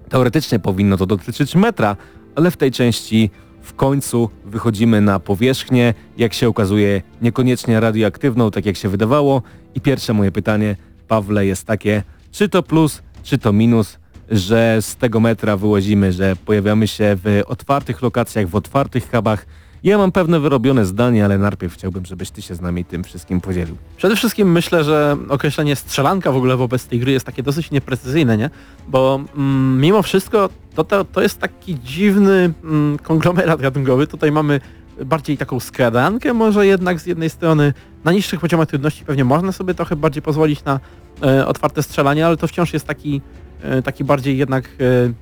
[0.09, 1.95] teoretycznie powinno to dotyczyć metra,
[2.37, 3.29] ale w tej części
[3.61, 9.41] w końcu wychodzimy na powierzchnię, jak się okazuje niekoniecznie radioaktywną, tak jak się wydawało.
[9.75, 10.75] I pierwsze moje pytanie,
[11.07, 16.35] Pawle, jest takie, czy to plus, czy to minus, że z tego metra wyłazimy, że
[16.35, 19.45] pojawiamy się w otwartych lokacjach, w otwartych hubach.
[19.83, 23.41] Ja mam pewne wyrobione zdanie, ale najpierw chciałbym, żebyś ty się z nami tym wszystkim
[23.41, 23.77] podzielił.
[23.97, 28.37] Przede wszystkim myślę, że określenie strzelanka w ogóle wobec tej gry jest takie dosyć nieprecyzyjne,
[28.37, 28.49] nie?
[28.87, 34.07] Bo mm, mimo wszystko to, to, to jest taki dziwny mm, konglomerat gatunkowy.
[34.07, 34.59] Tutaj mamy
[35.05, 37.73] bardziej taką skradankę może jednak z jednej strony.
[38.03, 40.79] Na niższych poziomach trudności pewnie można sobie trochę bardziej pozwolić na
[41.23, 43.21] e, otwarte strzelanie, ale to wciąż jest taki,
[43.61, 45.13] e, taki bardziej jednak e,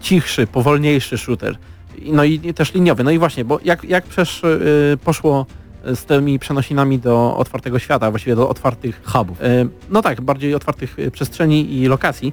[0.00, 1.58] cichszy, powolniejszy shooter.
[2.04, 3.04] No i, też liniowy.
[3.04, 4.58] No i właśnie, bo jak, jak przecież e,
[5.04, 5.46] poszło
[5.84, 9.42] z tymi przenosinami do otwartego świata, właściwie do otwartych Hubów.
[9.42, 12.32] E, No tak, bardziej otwartych e, przestrzeni i lokacji.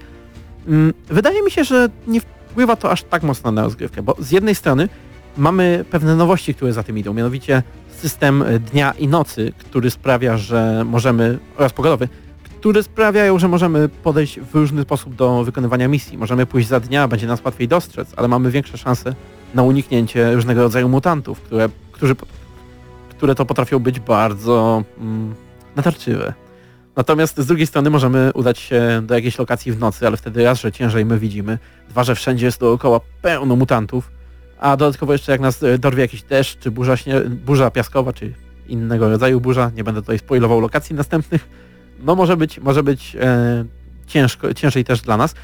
[0.67, 4.31] Mm, Wydaje mi się, że nie wpływa to aż tak mocno na rozgrywkę, bo z
[4.31, 4.89] jednej strony
[5.37, 7.63] mamy pewne nowości, które za tym idą, mianowicie
[7.97, 12.09] system dnia i nocy, który sprawia, że możemy, oraz pogodowy,
[12.43, 16.17] które sprawiają, że możemy podejść w różny sposób do wykonywania misji.
[16.17, 19.15] Możemy pójść za dnia, będzie nas łatwiej dostrzec, ale mamy większe szanse
[19.53, 22.15] na uniknięcie różnego rodzaju mutantów, które, którzy,
[23.09, 25.35] które to potrafią być bardzo mm,
[25.75, 26.33] natarczywe.
[26.95, 30.61] Natomiast z drugiej strony możemy udać się do jakiejś lokacji w nocy, ale wtedy raz,
[30.61, 34.11] że ciężej my widzimy, dwa, że wszędzie jest dookoła pełno mutantów,
[34.59, 38.33] a dodatkowo jeszcze jak nas e, dorwie jakiś deszcz, czy burza, śnie, burza piaskowa, czy
[38.67, 41.49] innego rodzaju burza, nie będę tutaj spoilował lokacji następnych,
[41.99, 43.65] no może być, może być e,
[44.07, 45.35] ciężko, ciężej też dla nas.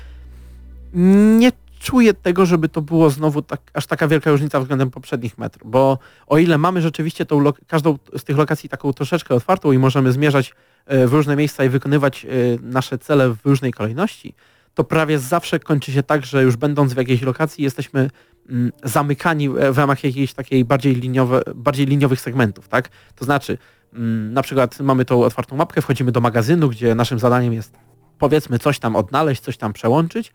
[1.39, 1.51] Nie
[1.81, 5.99] czuję tego, żeby to było znowu tak, aż taka wielka różnica względem poprzednich metr, bo
[6.27, 10.53] o ile mamy rzeczywiście tą każdą z tych lokacji taką troszeczkę otwartą i możemy zmierzać
[10.85, 12.29] e, w różne miejsca i wykonywać e,
[12.61, 14.35] nasze cele w różnej kolejności,
[14.73, 18.09] to prawie zawsze kończy się tak, że już będąc w jakiejś lokacji jesteśmy
[18.49, 22.89] mm, zamykani w ramach jakiejś takiej bardziej, liniowe, bardziej liniowych segmentów, tak?
[23.15, 23.57] To znaczy,
[23.93, 27.77] mm, na przykład mamy tą otwartą mapkę, wchodzimy do magazynu, gdzie naszym zadaniem jest
[28.19, 30.33] powiedzmy coś tam odnaleźć, coś tam przełączyć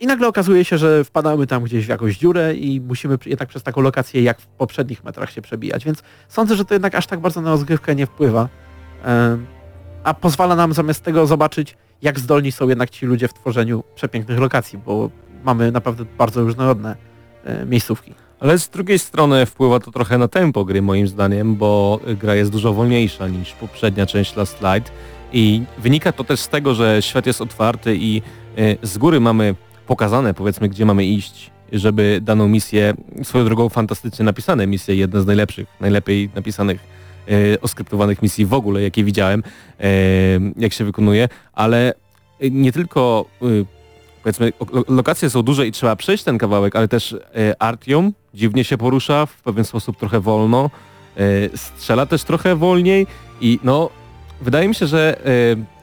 [0.00, 3.62] i nagle okazuje się, że wpadamy tam gdzieś w jakąś dziurę i musimy jednak przez
[3.62, 7.20] taką lokację jak w poprzednich metrach się przebijać, więc sądzę, że to jednak aż tak
[7.20, 8.48] bardzo na rozgrywkę nie wpływa,
[10.04, 14.38] a pozwala nam zamiast tego zobaczyć, jak zdolni są jednak ci ludzie w tworzeniu przepięknych
[14.38, 15.10] lokacji, bo
[15.44, 16.96] mamy naprawdę bardzo różnorodne
[17.44, 18.14] e, miejscówki.
[18.40, 22.50] Ale z drugiej strony wpływa to trochę na tempo gry moim zdaniem, bo gra jest
[22.50, 24.92] dużo wolniejsza niż poprzednia część Last Light
[25.32, 28.22] i wynika to też z tego, że świat jest otwarty i
[28.58, 29.54] y, z góry mamy
[29.90, 35.26] pokazane powiedzmy gdzie mamy iść, żeby daną misję, swoją drogą fantastycznie napisane misje, jedne z
[35.26, 36.80] najlepszych, najlepiej napisanych
[37.30, 39.42] y, oskryptowanych misji w ogóle jakie widziałem,
[39.80, 39.82] y,
[40.56, 41.94] jak się wykonuje, ale
[42.50, 43.66] nie tylko y,
[44.22, 48.64] powiedzmy, lo- lokacje są duże i trzeba przejść ten kawałek, ale też e, Artium dziwnie
[48.64, 50.70] się porusza, w pewien sposób trochę wolno,
[51.16, 53.06] e, strzela też trochę wolniej
[53.40, 53.90] i no,
[54.40, 55.79] wydaje mi się, że e,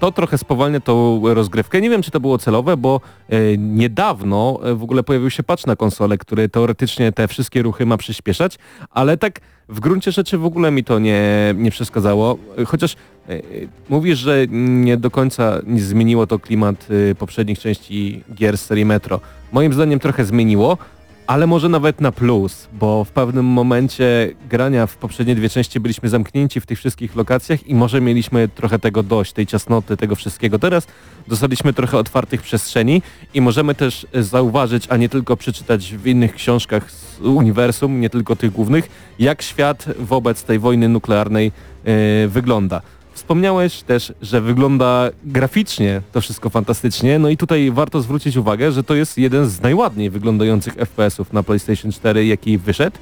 [0.00, 1.80] to trochę spowalnia tą rozgrywkę.
[1.80, 5.66] Nie wiem, czy to było celowe, bo e, niedawno e, w ogóle pojawił się patch
[5.66, 8.58] na konsolę, który teoretycznie te wszystkie ruchy ma przyspieszać,
[8.90, 12.38] ale tak w gruncie rzeczy w ogóle mi to nie, nie przeszkadzało.
[12.66, 12.96] Chociaż
[13.28, 13.40] e,
[13.88, 16.88] mówisz, że nie do końca zmieniło to klimat
[17.18, 19.20] poprzednich części gier z serii Metro.
[19.52, 20.78] Moim zdaniem trochę zmieniło,
[21.26, 26.08] ale może nawet na plus, bo w pewnym momencie grania w poprzednie dwie części byliśmy
[26.08, 30.58] zamknięci w tych wszystkich lokacjach i może mieliśmy trochę tego dość, tej ciasnoty, tego wszystkiego.
[30.58, 30.86] Teraz
[31.28, 33.02] dostaliśmy trochę otwartych przestrzeni
[33.34, 38.10] i możemy też e, zauważyć, a nie tylko przeczytać w innych książkach z uniwersum, nie
[38.10, 41.52] tylko tych głównych, jak świat wobec tej wojny nuklearnej
[41.84, 42.82] e, wygląda.
[43.26, 48.82] Wspomniałeś też, że wygląda graficznie to wszystko fantastycznie, no i tutaj warto zwrócić uwagę, że
[48.82, 52.96] to jest jeden z najładniej wyglądających FPS-ów na PlayStation 4, jaki wyszedł,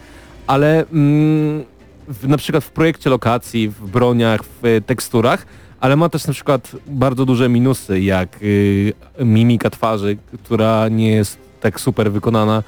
[0.46, 1.64] ale mm,
[2.08, 5.46] w, na przykład w projekcie lokacji, w broniach, w teksturach,
[5.80, 11.38] ale ma też na przykład bardzo duże minusy, jak y, mimika twarzy, która nie jest
[11.60, 12.62] tak super wykonana.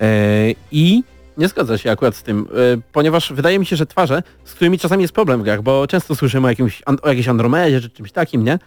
[0.00, 1.02] E, i
[1.40, 4.78] Nie zgodzę się akurat z tym, y, ponieważ wydaje mi się, że twarze, z którymi
[4.78, 8.12] czasami jest problem w grach, bo często słyszymy o, jakimś, o jakiejś Andromedzie czy czymś
[8.12, 8.58] takim, nie?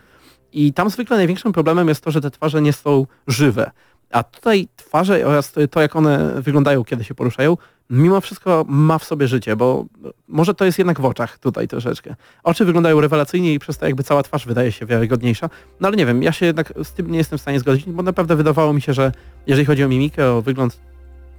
[0.54, 3.72] I tam zwykle największym problemem jest to, że te twarze nie są żywe.
[4.12, 7.58] A tutaj twarze oraz to, jak one wyglądają, kiedy się poruszają,
[7.90, 9.86] mimo wszystko ma w sobie życie, bo
[10.28, 12.16] może to jest jednak w oczach tutaj troszeczkę.
[12.44, 15.50] Oczy wyglądają rewelacyjnie i przez to jakby cała twarz wydaje się wiarygodniejsza.
[15.80, 18.04] No ale nie wiem, ja się jednak z tym nie jestem w stanie zgodzić, bo
[18.04, 19.12] naprawdę wydawało mi się, że
[19.48, 20.80] jeżeli chodzi o mimikę, o wygląd,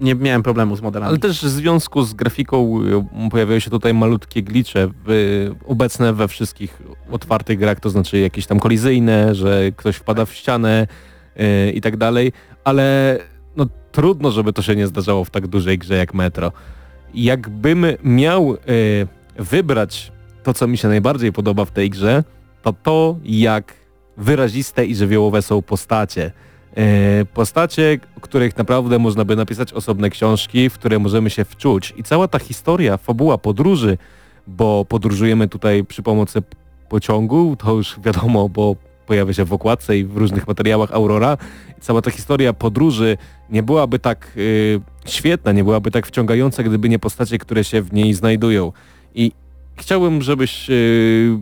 [0.01, 1.09] nie miałem problemu z modelami.
[1.09, 2.81] Ale też w związku z grafiką
[3.27, 4.91] y, pojawiają się tutaj malutkie glicze
[5.67, 10.87] obecne we wszystkich otwartych grach, to znaczy jakieś tam kolizyjne, że ktoś wpada w ścianę
[11.41, 12.33] y, i tak dalej,
[12.65, 13.19] ale
[13.57, 16.53] no trudno, żeby to się nie zdarzało w tak dużej grze jak Metro.
[17.15, 18.59] Jakbym miał y,
[19.39, 22.25] wybrać to, co mi się najbardziej podoba w tej grze,
[22.63, 23.75] to to, jak
[24.17, 26.33] wyraziste i żywiołowe są postacie.
[26.77, 31.95] E, Postacie, których naprawdę można by napisać osobne książki, w które możemy się wczuć.
[31.97, 33.99] I cała ta historia, fabuła podróży,
[34.47, 36.43] bo podróżujemy tutaj przy pomocy
[36.89, 41.37] pociągu, to już wiadomo, bo pojawia się w okładce i w różnych materiałach Aurora.
[41.79, 43.17] I cała ta historia podróży
[43.51, 47.93] nie byłaby tak y, świetna, nie byłaby tak wciągająca, gdyby nie postacie, które się w
[47.93, 48.73] niej znajdują.
[49.15, 49.33] I
[49.77, 51.39] chciałbym, żebyś yy,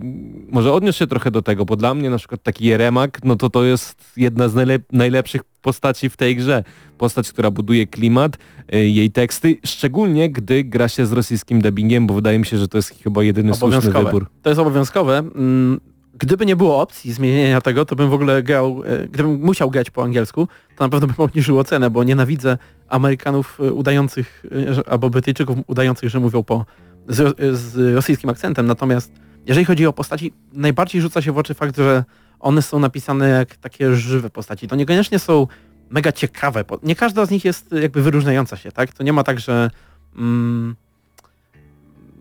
[0.51, 3.51] może odniósł się trochę do tego, bo dla mnie na przykład taki Jeremak, no to
[3.51, 6.65] to jest jedna z najlep- najlepszych postaci w tej grze.
[6.99, 8.39] Postać, która buduje klimat,
[8.75, 12.69] y, jej teksty, szczególnie gdy gra się z rosyjskim dubbingiem, bo wydaje mi się, że
[12.69, 14.27] to jest chyba jedyny słuszny wybór.
[14.43, 15.19] To jest obowiązkowe.
[15.19, 15.81] Mm,
[16.19, 19.91] Gdyby nie było opcji zmienienia tego, to bym w ogóle grał, e, gdybym musiał grać
[19.91, 22.59] po angielsku, to na pewno bym obniżył ocenę, bo nienawidzę
[22.89, 24.45] Amerykanów e, udających,
[24.87, 26.65] e, albo Brytyjczyków udających, że mówią po
[27.09, 28.67] z, z rosyjskim akcentem.
[28.67, 29.13] Natomiast
[29.47, 32.05] jeżeli chodzi o postaci, najbardziej rzuca się w oczy fakt, że
[32.41, 34.69] one są napisane jak takie żywe postaci.
[34.69, 35.47] To niekoniecznie są
[35.91, 36.65] mega ciekawe.
[36.83, 38.93] Nie każda z nich jest jakby wyróżniająca się, tak?
[38.93, 39.71] To nie ma tak, że
[40.17, 40.77] mm,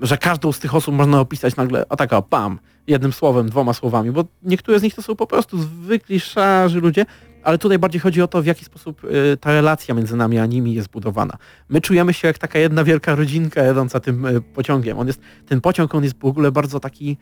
[0.01, 4.11] że każdą z tych osób można opisać nagle, o taka, pam, jednym słowem, dwoma słowami,
[4.11, 7.05] bo niektóre z nich to są po prostu zwykli, szarzy ludzie,
[7.43, 10.45] ale tutaj bardziej chodzi o to, w jaki sposób y, ta relacja między nami a
[10.45, 11.37] nimi jest budowana.
[11.69, 14.99] My czujemy się jak taka jedna wielka rodzinka jadąca tym y, pociągiem.
[14.99, 17.17] On jest, ten pociąg, on jest w ogóle bardzo taki,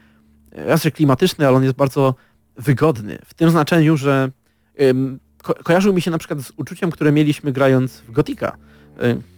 [0.58, 2.16] y, raz, że klimatyczny, ale on jest bardzo
[2.58, 3.20] wygodny.
[3.26, 4.32] W tym znaczeniu, że
[5.44, 8.58] ko kojarzył mi się na przykład z uczuciem, które mieliśmy grając w Gotika,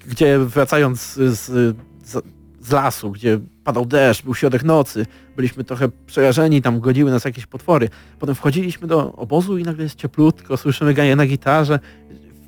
[0.08, 2.24] gdzie wracając z, z, z
[2.70, 5.06] lasu, gdzie padał deszcz, był środek nocy,
[5.36, 7.90] byliśmy trochę przerażeni, tam godziły nas jakieś potwory.
[8.20, 11.80] Potem wchodziliśmy do obozu i nagle jest cieplutko, słyszymy granie na gitarze.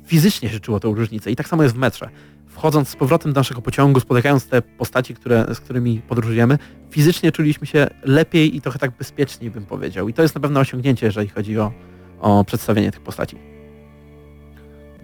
[0.06, 2.08] Fizycznie się czuło tą różnicę i tak samo jest w metrze.
[2.46, 6.58] Wchodząc z powrotem do naszego pociągu, spotykając te postaci, które, z którymi podróżujemy,
[6.90, 10.08] fizycznie czuliśmy się lepiej i trochę tak bezpieczniej bym powiedział.
[10.08, 11.72] I to jest na pewno osiągnięcie, jeżeli chodzi o,
[12.20, 13.36] o przedstawienie tych postaci.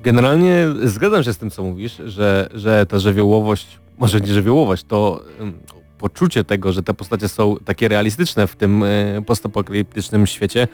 [0.02, 5.24] Generalnie zgadzam się z tym, co mówisz, że, że ta żywiołowość, może nie żywiołowość, to
[5.98, 10.68] poczucie tego, że te postacie są takie realistyczne w tym y, postapokaliptycznym świecie,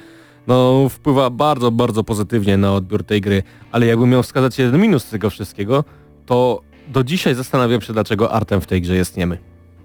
[0.47, 3.43] no wpływa bardzo, bardzo pozytywnie na odbiór tej gry.
[3.73, 5.85] Ale jakbym miał wskazać jeden minus tego wszystkiego,
[6.27, 9.39] to do dzisiaj zastanawiam się, dlaczego artem w tej grze jest niemy.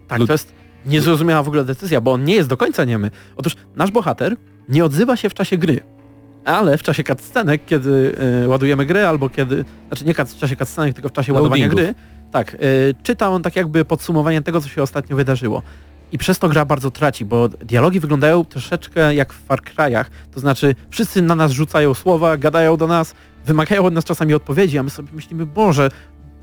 [0.07, 0.53] Tak, to jest
[0.85, 3.11] niezrozumiała w ogóle decyzja, bo on nie jest do końca niemy.
[3.35, 4.35] Otóż nasz bohater
[4.69, 5.79] nie odzywa się w czasie gry,
[6.45, 10.93] ale w czasie cutscenek, kiedy y, ładujemy grę, albo kiedy, znaczy nie w czasie cutscenek,
[10.93, 11.95] tylko w czasie ładowania Loadingów.
[11.95, 15.61] gry, tak, y, czyta on tak jakby podsumowanie tego, co się ostatnio wydarzyło.
[16.11, 20.39] I przez to gra bardzo traci, bo dialogi wyglądają troszeczkę jak w Far Cry'ach, to
[20.39, 23.15] znaczy wszyscy na nas rzucają słowa, gadają do nas,
[23.45, 25.89] wymagają od nas czasami odpowiedzi, a my sobie myślimy, Boże,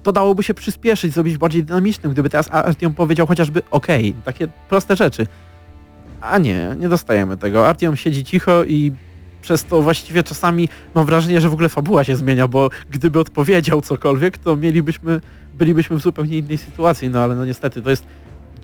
[0.02, 4.96] to dałoby się przyspieszyć, zrobić bardziej dynamicznym, gdyby teraz Artyom powiedział chociażby okej, takie proste
[4.96, 5.26] rzeczy.
[6.20, 7.68] A nie, nie dostajemy tego.
[7.68, 8.92] Artyom siedzi cicho i
[9.42, 13.80] przez to właściwie czasami mam wrażenie, że w ogóle fabuła się zmienia, bo gdyby odpowiedział
[13.80, 15.20] cokolwiek, to mielibyśmy,
[15.58, 18.04] bylibyśmy w zupełnie innej sytuacji, no ale no niestety to jest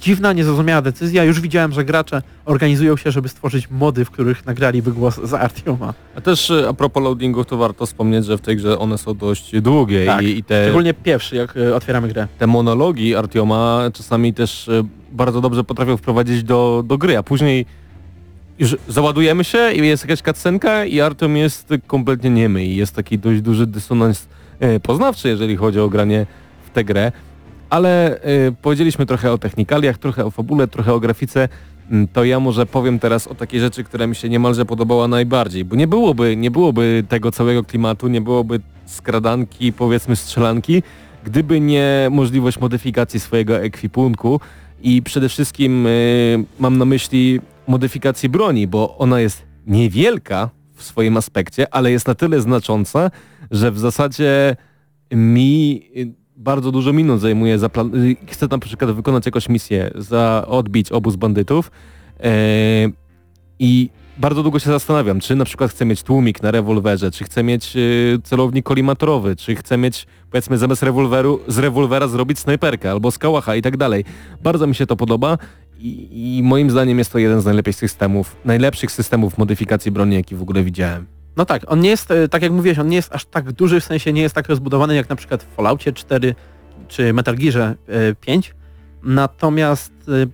[0.00, 1.24] dziwna, niezrozumiała decyzja.
[1.24, 5.94] Już widziałem, że gracze organizują się, żeby stworzyć mody, w których nagraliby głos za Artioma.
[6.16, 9.14] A też y, a propos loadingów, to warto wspomnieć, że w tej grze one są
[9.14, 12.28] dość długie Tak, i, i te Szczególnie pierwszy, jak y, otwieramy grę.
[12.38, 14.82] te monologi Artioma czasami też e,
[15.12, 17.66] bardzo dobrze potrafią wprowadzić do, do gry, a później
[18.58, 23.18] już załadujemy się i jest jakaś cutscenka i Artiom jest kompletnie niemy i jest taki
[23.18, 24.26] dość duży dysonans
[24.60, 26.26] e, poznawczy, jeżeli chodzi o granie
[26.74, 27.12] tę grę.
[27.70, 31.48] Ale e, powiedzieliśmy trochę o technikaliach, trochę o fabule, trochę o grafice.
[31.90, 35.64] Mm, To ja może powiem teraz o takiej rzeczy, która mi się niemalże podobała najbardziej,
[35.64, 40.82] bo nie byłoby, nie byłoby tego całego klimatu, nie byłoby skradanki, powiedzmy strzelanki,
[41.24, 44.40] gdyby nie możliwość modyfikacji swojego ekwipunku
[44.82, 51.16] i przede wszystkim y, mam na myśli modyfikacji broni, bo ona jest niewielka w swoim
[51.16, 53.10] aspekcie, ale jest na tyle znacząca,
[53.50, 54.56] że w zasadzie
[55.12, 60.44] mi y, bardzo dużo minut zajmuje, zaplan- y, chcę na przykład wykonać jakąś misję, za
[60.48, 61.70] odbić obóz bandytów
[62.20, 62.30] e,
[63.58, 67.42] i bardzo długo się zastanawiam, czy na przykład chcę mieć tłumik na rewolwerze, czy chcę
[67.42, 73.10] mieć y, celownik kolimatorowy, czy chcę mieć, powiedzmy, zamiast rewolweru, z rewolwera zrobić snajperkę albo
[73.10, 74.04] z kałacha i tak dalej.
[74.42, 75.38] Bardzo mi się to podoba
[75.78, 80.36] i, i moim zdaniem jest to jeden z najlepszych systemów, najlepszych systemów modyfikacji broni, jaki
[80.36, 81.13] w ogóle widziałem.
[81.36, 83.80] No tak, on nie jest, e, tak jak mówiłeś, on nie jest aż tak duży,
[83.80, 86.34] w sensie nie jest tak rozbudowany jak na przykład w Falloutie 4
[86.88, 88.54] czy Metal Gearze e, 5.
[89.02, 90.26] Natomiast e,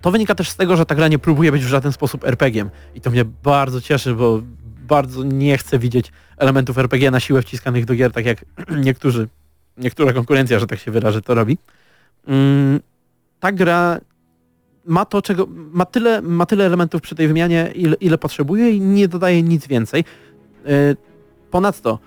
[0.00, 2.70] to wynika też z tego, że ta gra nie próbuje być w żaden sposób RPG-iem.
[2.94, 4.42] I to mnie bardzo cieszy, bo
[4.88, 8.44] bardzo nie chcę widzieć elementów RPG na siłę wciskanych do gier, tak jak
[8.86, 9.28] niektórzy,
[9.76, 11.58] niektóra konkurencja, że tak się wyrażę, to robi.
[12.26, 12.80] Mm,
[13.40, 14.00] ta gra
[14.88, 15.48] ma to, czego.
[15.50, 19.66] Ma tyle, ma tyle elementów przy tej wymianie, ile, ile potrzebuje i nie dodaje nic
[19.66, 20.04] więcej.
[20.64, 20.96] Yy,
[21.50, 21.98] Ponadto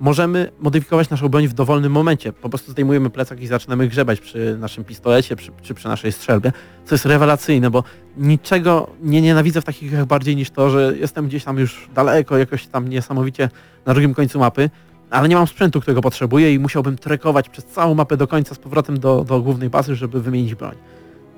[0.00, 2.32] możemy modyfikować naszą broń w dowolnym momencie.
[2.32, 6.52] Po prostu zdejmujemy plecak i zaczynamy grzebać przy naszym pistolecie przy, czy przy naszej strzelbie,
[6.84, 7.84] co jest rewelacyjne, bo
[8.16, 12.38] niczego nie nienawidzę w takich grach bardziej niż to, że jestem gdzieś tam już daleko,
[12.38, 13.48] jakoś tam niesamowicie
[13.86, 14.70] na drugim końcu mapy,
[15.10, 18.58] ale nie mam sprzętu, którego potrzebuję i musiałbym trekować przez całą mapę do końca z
[18.58, 20.74] powrotem do, do głównej bazy, żeby wymienić broń.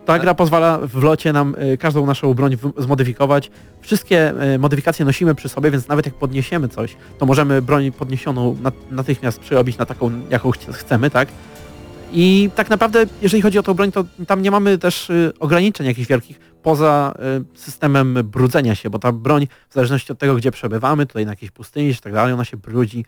[0.07, 3.51] Ta gra pozwala w locie nam y, każdą naszą broń zmodyfikować.
[3.81, 8.57] Wszystkie y, modyfikacje nosimy przy sobie, więc nawet jak podniesiemy coś, to możemy broń podniesioną
[8.63, 11.29] nat- natychmiast przerobić na taką, jaką chcemy, tak?
[12.13, 15.87] I tak naprawdę, jeżeli chodzi o tą broń, to tam nie mamy też y, ograniczeń
[15.87, 17.15] jakichś wielkich poza
[17.55, 21.51] systemem brudzenia się, bo ta broń w zależności od tego, gdzie przebywamy, tutaj na jakiejś
[21.51, 23.05] pustyni czy tak dalej, ona się brudzi,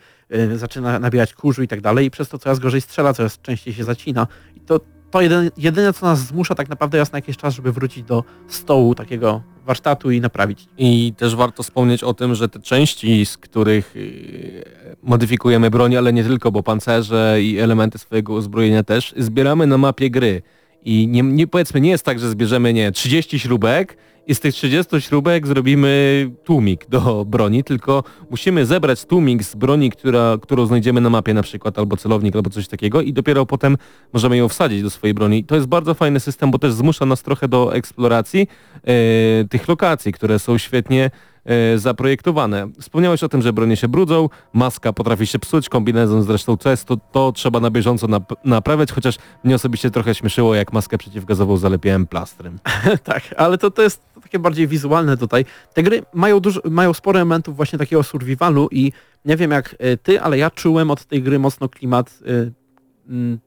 [0.54, 3.84] zaczyna nabierać kurzu i tak dalej i przez to coraz gorzej strzela, coraz częściej się
[3.84, 4.26] zacina.
[4.56, 4.80] I to,
[5.14, 8.24] to jedyne, jedyne, co nas zmusza tak naprawdę raz na jakiś czas, żeby wrócić do
[8.48, 10.66] stołu takiego warsztatu i naprawić.
[10.78, 14.64] I też warto wspomnieć o tym, że te części, z których yy,
[15.02, 20.10] modyfikujemy broń, ale nie tylko, bo pancerze i elementy swojego uzbrojenia też, zbieramy na mapie
[20.10, 20.42] gry.
[20.84, 23.96] I nie, nie powiedzmy, nie jest tak, że zbierzemy nie 30 śrubek
[24.26, 29.90] i z tych 30 śrubek zrobimy tłumik do broni, tylko musimy zebrać tłumik z broni,
[29.90, 33.76] która, którą znajdziemy na mapie na przykład, albo celownik, albo coś takiego i dopiero potem
[34.12, 35.44] możemy ją wsadzić do swojej broni.
[35.44, 38.48] To jest bardzo fajny system, bo też zmusza nas trochę do eksploracji
[38.84, 41.10] e, tych lokacji, które są świetnie
[41.44, 42.68] e, zaprojektowane.
[42.80, 46.96] Wspomniałeś o tym, że bronie się brudzą, maska potrafi się psuć, kombinezon zresztą też, to,
[46.96, 52.06] to trzeba na bieżąco nap- naprawiać, chociaż mnie osobiście trochę śmieszyło, jak maskę przeciwgazową zalepiałem
[52.06, 52.58] plastrem.
[53.04, 55.44] tak, ale to, to jest takie bardziej wizualne tutaj.
[55.74, 58.92] Te gry mają, dużo, mają sporo elementów właśnie takiego survivalu i
[59.24, 62.52] nie wiem jak y, ty, ale ja czułem od tej gry mocno klimat y,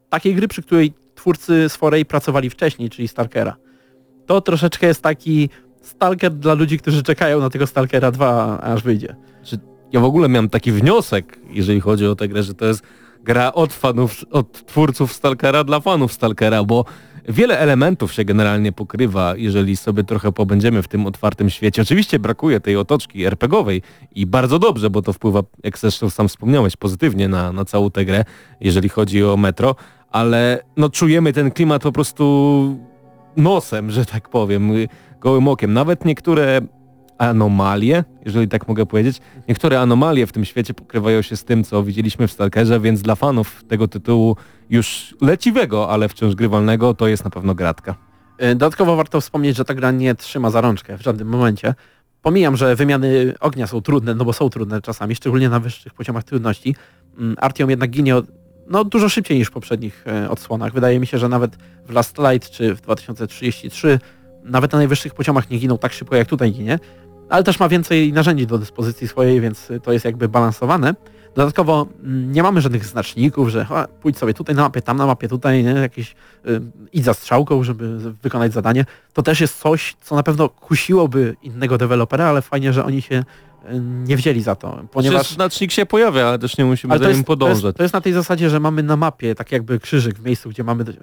[0.09, 3.55] takiej gry, przy której twórcy z pracowali wcześniej, czyli Stalkera.
[4.25, 5.49] To troszeczkę jest taki
[5.81, 9.15] Stalker dla ludzi, którzy czekają na tego Stalkera 2, aż wyjdzie.
[9.91, 12.81] Ja w ogóle miałem taki wniosek, jeżeli chodzi o tę grę, że to jest
[13.23, 16.85] gra od fanów, od twórców Stalkera dla fanów Stalkera, bo
[17.27, 21.81] wiele elementów się generalnie pokrywa, jeżeli sobie trochę pobędziemy w tym otwartym świecie.
[21.81, 23.81] Oczywiście brakuje tej otoczki RPGowej
[24.15, 28.05] i bardzo dobrze, bo to wpływa, jak zresztą sam wspomniałeś, pozytywnie na, na całą tę
[28.05, 28.25] grę,
[28.61, 29.75] jeżeli chodzi o metro,
[30.11, 32.77] ale no czujemy ten klimat po prostu
[33.37, 34.71] nosem, że tak powiem,
[35.19, 35.73] gołym okiem.
[35.73, 36.61] Nawet niektóre
[37.17, 39.21] anomalie, jeżeli tak mogę powiedzieć.
[39.47, 43.15] Niektóre anomalie w tym świecie pokrywają się z tym, co widzieliśmy w Stalkerze, więc dla
[43.15, 44.35] fanów tego tytułu
[44.69, 47.95] już leciwego, ale wciąż grywalnego, to jest na pewno gratka.
[48.43, 51.75] Y, Dodatkowo warto wspomnieć, że ta gra nie trzyma za rączkę w żadnym momencie.
[52.21, 56.23] Pomijam, że wymiany ognia są trudne, no bo są trudne czasami, szczególnie na wyższych poziomach
[56.23, 56.75] trudności.
[57.17, 58.25] Mm, Artyom jednak ginie od,
[58.69, 60.73] no, dużo szybciej niż w poprzednich e, odsłonach.
[60.73, 63.99] Wydaje mi się, że nawet w Last Light czy w 2033
[64.43, 66.79] nawet na najwyższych poziomach nie giną tak szybko jak tutaj ginie,
[67.29, 70.95] ale też ma więcej narzędzi do dyspozycji swojej, więc to jest jakby balansowane.
[71.35, 75.05] Dodatkowo mm, nie mamy żadnych znaczników, że a, pójdź sobie tutaj na mapie, tam na
[75.05, 75.69] mapie, tutaj, nie?
[75.69, 76.15] Jakieś
[76.47, 76.61] y,
[76.93, 78.85] idź za strzałką, żeby wykonać zadanie.
[79.13, 83.15] To też jest coś, co na pewno kusiłoby innego dewelopera, ale fajnie, że oni się
[83.15, 83.23] y,
[83.79, 85.31] nie wzięli za to, Ponieważ ponieważ...
[85.33, 87.63] znacznik się pojawia, ale też nie musimy Ale za nim jest, to, podążać.
[87.63, 90.49] jest, to jest na tej zasadzie, że mamy na mapie tak jakby krzyżyk w miejscu,
[90.49, 90.95] gdzie mamy, y,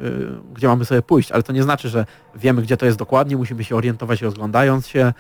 [0.55, 3.65] gdzie mamy sobie pójść, ale to nie znaczy, że wiemy, gdzie to jest dokładnie, musimy
[3.65, 5.13] się orientować rozglądając się,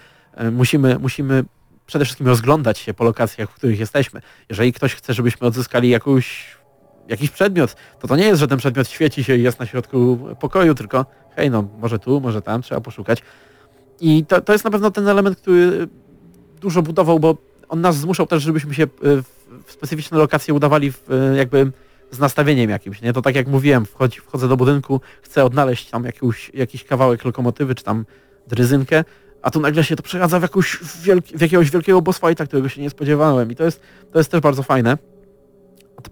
[0.52, 1.44] musimy, musimy
[1.86, 4.20] przede wszystkim rozglądać się po lokacjach, w których jesteśmy.
[4.48, 6.56] Jeżeli ktoś chce, żebyśmy odzyskali jakąś,
[7.08, 10.18] jakiś przedmiot, to to nie jest, że ten przedmiot świeci się i jest na środku
[10.40, 11.06] pokoju, tylko
[11.36, 13.22] hej, no może tu, może tam, trzeba poszukać.
[14.00, 15.88] I to, to jest na pewno ten element, który
[16.60, 17.36] dużo budował, bo
[17.68, 18.88] on nas zmuszał też, żebyśmy się y,
[19.64, 21.72] w, specyficzne lokacje udawali w, y, jakby
[22.10, 23.12] z nastawieniem jakimś, nie?
[23.12, 26.04] To tak jak mówiłem, wchodzi, wchodzę do budynku, chcę odnaleźć tam
[26.54, 28.04] jakiś kawałek lokomotywy, czy tam
[28.46, 29.04] dryzynkę,
[29.44, 32.68] a tu nagle się to przeradza w, jakąś wielki, w jakiegoś wielkiego boss fighta, którego
[32.68, 33.80] się nie spodziewałem i to jest,
[34.12, 34.98] to jest też bardzo fajne.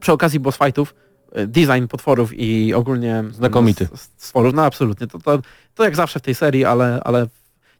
[0.01, 0.95] Przy okazji boss fightów,
[1.39, 3.89] y, design potworów i ogólnie Znakomity.
[4.17, 5.39] stworów, no absolutnie, to, to,
[5.75, 7.27] to jak zawsze w tej serii, ale, ale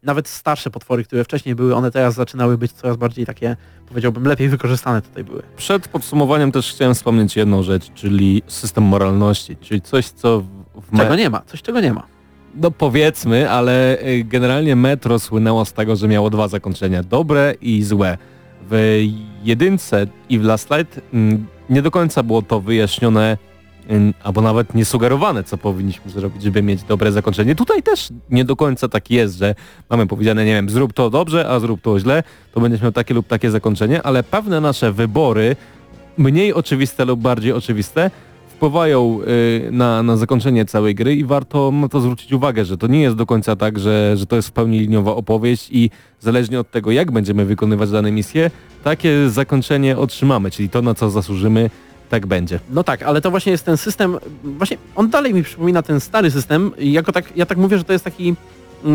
[0.03, 3.57] nawet starsze potwory, które wcześniej były, one teraz zaczynały być coraz bardziej takie,
[3.89, 5.43] powiedziałbym, lepiej wykorzystane tutaj były.
[5.57, 10.47] Przed podsumowaniem też chciałem wspomnieć jedną rzecz, czyli system moralności, czyli coś, co w-
[10.89, 12.07] w me- Czego nie ma, coś czego nie ma.
[12.55, 17.83] No powiedzmy, ale y, generalnie Metro słynęło z tego, że miało dwa zakończenia, dobre i
[17.83, 18.19] złe.
[18.71, 19.03] W
[19.45, 23.39] jedynce i w Last Light mm, nie do końca było to wyjaśnione,
[23.91, 27.55] ym, albo nawet nie sugerowane, co powinniśmy zrobić, żeby mieć dobre zakończenie.
[27.55, 29.55] Tutaj też nie do końca tak jest, że
[29.91, 32.23] mamy powiedziane, nie wiem, zrób to dobrze, a zrób to źle,
[32.55, 35.57] to będziesz miał takie lub takie zakończenie, ale pewne nasze wybory,
[36.19, 38.11] mniej oczywiste lub bardziej oczywiste,
[38.63, 42.87] wpływają y, na, na zakończenie całej gry i warto na to zwrócić uwagę, że to
[42.87, 45.91] nie jest do końca tak, że, że to jest w pełni liniowa opowieść i
[46.21, 48.51] zależnie od tego, jak będziemy wykonywać dane misje,
[48.85, 51.71] takie zakończenie otrzymamy, czyli to, na co zasłużymy,
[52.11, 52.61] tak będzie.
[52.71, 56.31] No tak, ale to właśnie jest ten system, właśnie on dalej mi przypomina ten stary
[56.31, 58.35] system jako tak, ja tak mówię, że to jest taki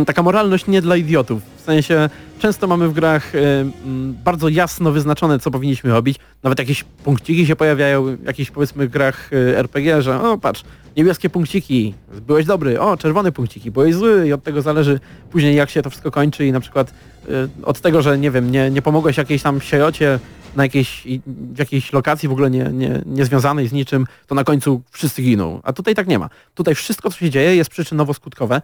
[0.05, 1.41] taka moralność nie dla idiotów.
[1.57, 2.09] W sensie
[2.39, 6.19] często mamy w grach y, mm, bardzo jasno wyznaczone, co powinniśmy robić.
[6.43, 10.63] Nawet jakieś punkciki się pojawiają w jakichś powiedzmy grach y, RPG, że o patrz,
[10.97, 11.93] niebieskie punkciki,
[12.27, 14.99] byłeś dobry, o czerwone punkciki, byłeś zły i od tego zależy
[15.31, 16.93] później jak się to wszystko kończy i na przykład
[17.29, 20.19] y, od tego, że nie wiem, nie, nie pomogłeś jakiejś tam sierocie
[20.55, 24.43] na jakiejś, w jakiejś lokacji w ogóle nie, nie, nie związanej z niczym, to na
[24.43, 25.59] końcu wszyscy giną.
[25.63, 26.29] A tutaj tak nie ma.
[26.55, 28.61] Tutaj wszystko, co się dzieje, jest przyczynowo-skutkowe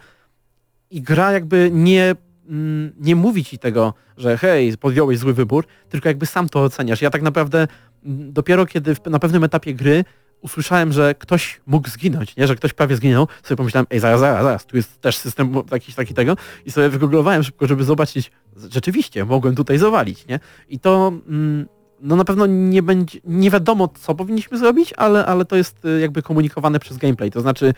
[0.93, 2.15] i gra jakby nie,
[2.49, 7.01] mm, nie mówi ci tego, że hej, podjąłeś zły wybór, tylko jakby sam to oceniasz.
[7.01, 7.67] Ja tak naprawdę
[8.05, 10.03] mm, dopiero kiedy na pewnym etapie gry
[10.41, 12.47] usłyszałem, że ktoś mógł zginąć, nie?
[12.47, 15.95] że ktoś prawie zginął, sobie pomyślałem, ej, zaraz, zaraz, zaraz, tu jest też system jakiś
[15.95, 16.35] taki tego
[16.65, 18.31] i sobie wygooglowałem szybko, żeby zobaczyć,
[18.71, 20.39] rzeczywiście, mogłem tutaj zawalić, nie?
[20.69, 21.65] I to mm,
[22.03, 25.99] no na pewno nie będzie, nie wiadomo co powinniśmy zrobić, ale, ale to jest y,
[25.99, 27.73] jakby komunikowane przez gameplay, to znaczy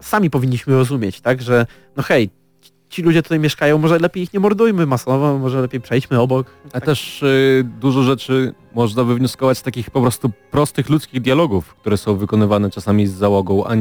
[0.00, 1.66] sami powinniśmy rozumieć, tak, że
[1.96, 2.30] no hej,
[2.88, 6.46] ci ludzie tutaj mieszkają, może lepiej ich nie mordujmy masowo, może lepiej przejdźmy obok.
[6.66, 6.84] A Tak.
[6.84, 12.16] też y, dużo rzeczy można wywnioskować z takich po prostu prostych ludzkich dialogów, które są
[12.16, 13.72] wykonywane czasami z załogą, a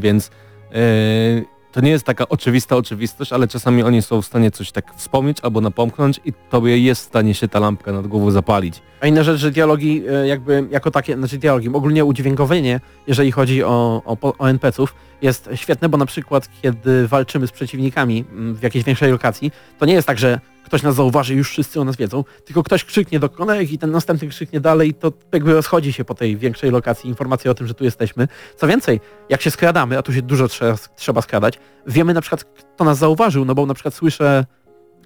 [0.00, 4.72] więc y, to nie jest taka oczywista oczywistość, ale czasami oni są w stanie coś
[4.72, 8.82] tak wspomnieć albo napomknąć i tobie jest w stanie się ta lampka nad głową zapalić.
[9.00, 13.64] A inna rzecz, że dialogi e, jakby jako takie, znaczy dialogi, ogólnie udźwiękowienie, jeżeli chodzi
[13.64, 18.62] o, o, o NPC-ów, jest świetne, bo na przykład kiedy walczymy z przeciwnikami mm, w
[18.62, 21.96] jakiejś większej lokacji, to nie jest tak, że ktoś nas zauważy już wszyscy o nas
[21.96, 26.04] wiedzą, tylko ktoś krzyknie do kolejek i ten następny krzyknie dalej to jakby rozchodzi się
[26.04, 28.28] po tej większej lokacji informacja o tym, że tu jesteśmy.
[28.56, 32.44] Co więcej, jak się skradamy, a tu się dużo trzeba, trzeba skradać, wiemy na przykład
[32.44, 34.44] kto nas zauważył, no bo na przykład słyszę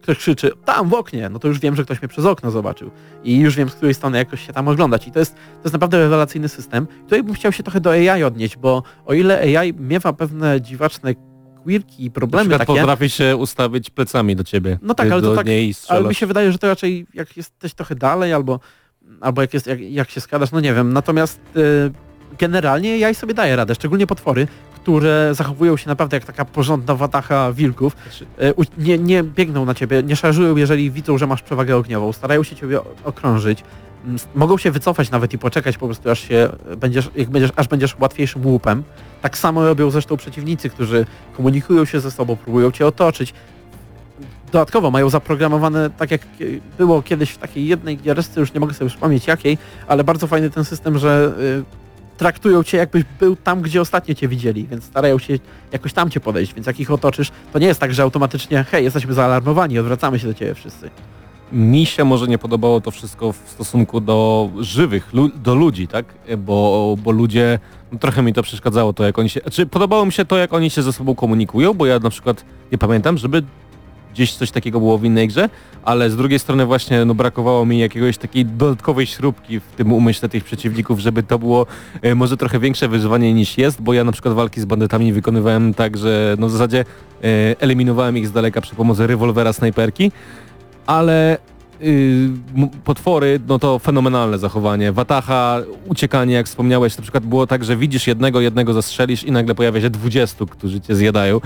[0.01, 2.91] ktoś krzyczy tam w oknie, no to już wiem, że ktoś mnie przez okno zobaczył
[3.25, 5.09] i już wiem, z której strony jakoś się tam oglądać.
[5.09, 6.87] I to jest, to jest naprawdę rewelacyjny system.
[6.87, 11.15] Tutaj bym chciał się trochę do AI odnieść, bo o ile AI miewa pewne dziwaczne
[11.65, 14.79] quirki i Na problemy przykład takie, potrafi się ustawić plecami do ciebie.
[14.83, 15.47] No tak, ale to tak-
[15.89, 18.61] ale mi się wydaje, że to raczej jak jesteś trochę dalej albo,
[19.21, 20.93] albo jak, jest, jak, jak się składasz, no nie wiem.
[20.93, 21.91] Natomiast y,
[22.39, 24.47] generalnie AI sobie daje radę, szczególnie potwory,
[24.93, 27.97] które zachowują się naprawdę jak taka porządna watacha wilków.
[28.43, 32.13] Y, u- nie, nie biegną na ciebie, nie szarżują, jeżeli widzą, że masz przewagę ogniową.
[32.13, 33.63] Starają się ciebie okrążyć.
[34.05, 37.69] Mm, Mogą się wycofać nawet i poczekać po prostu aż się będziesz, jak będziesz, aż
[37.69, 38.83] będziesz łatwiejszym łupem.
[39.23, 43.35] Tak samo robią zresztą przeciwnicy, którzy komunikują się ze sobą, próbują cię otoczyć.
[44.53, 48.75] Dodatkowo mają zaprogramowane, tak jak y, było kiedyś w takiej jednej giereczce, już nie mogę
[48.75, 49.59] sobie przypomnieć jakiej,
[49.89, 51.88] ale bardzo fajny ten system, że y,
[52.19, 55.39] traktują cię jakbyś był tam, gdzie ostatnio cię widzieli, więc starają się
[55.73, 58.85] jakoś tam cię podejść, więc jak ich otoczysz, to nie jest tak, że automatycznie hej,
[58.85, 60.91] jesteśmy zaalarmowani, odwracamy się do ciebie wszyscy.
[61.53, 66.07] Mi się może nie podobało to wszystko w stosunku do żywych, do ludzi, tak?
[66.39, 67.59] Bo, bo ludzie,
[67.93, 70.53] no trochę mi to przeszkadzało to, jak oni się, znaczy podobało mi się to, jak
[70.53, 73.43] oni się ze sobą komunikują, bo ja na przykład nie pamiętam, żeby
[74.19, 75.49] gdzieś coś takiego było w innej grze,
[75.85, 80.29] ale z drugiej strony właśnie no, brakowało mi jakiegoś takiej dodatkowej śrubki w tym umyśle
[80.29, 81.67] tych przeciwników, żeby to było
[82.03, 85.75] e, może trochę większe wyzwanie niż jest, bo ja na przykład walki z bandytami wykonywałem
[85.75, 86.85] tak, że no w zasadzie e,
[87.61, 90.13] eliminowałem ich z daleka przy pomocy rewolwera snajperki,
[90.87, 91.39] ale
[91.83, 92.29] y,
[92.85, 94.93] potwory, no to fenomenalne zachowanie.
[94.93, 99.55] Watacha, uciekanie, jak wspomniałeś, na przykład było tak, że widzisz jednego, jednego zastrzelisz i nagle
[99.55, 101.41] pojawia się 20, którzy cię zjadają.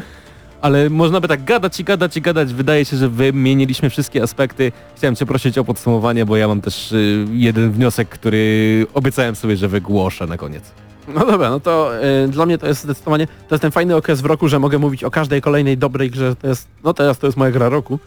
[0.63, 2.55] Ale można by tak gadać i gadać i gadać.
[2.55, 4.73] Wydaje się, że wymieniliśmy wszystkie aspekty.
[4.97, 9.57] Chciałem cię prosić o podsumowanie, bo ja mam też y, jeden wniosek, który obiecałem sobie,
[9.57, 10.73] że wygłoszę na koniec.
[11.09, 11.91] No dobra, no to
[12.25, 14.79] y, dla mnie to jest zdecydowanie, to jest ten fajny okres w roku, że mogę
[14.79, 17.99] mówić o każdej kolejnej dobrej grze, to jest, no teraz to jest moja gra roku.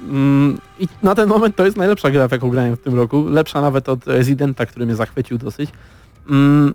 [0.00, 3.24] Mm, I na ten moment to jest najlepsza gra, w jaką grałem w tym roku.
[3.28, 5.70] Lepsza nawet od Residenta, który mnie zachwycił dosyć.
[6.30, 6.74] Mm,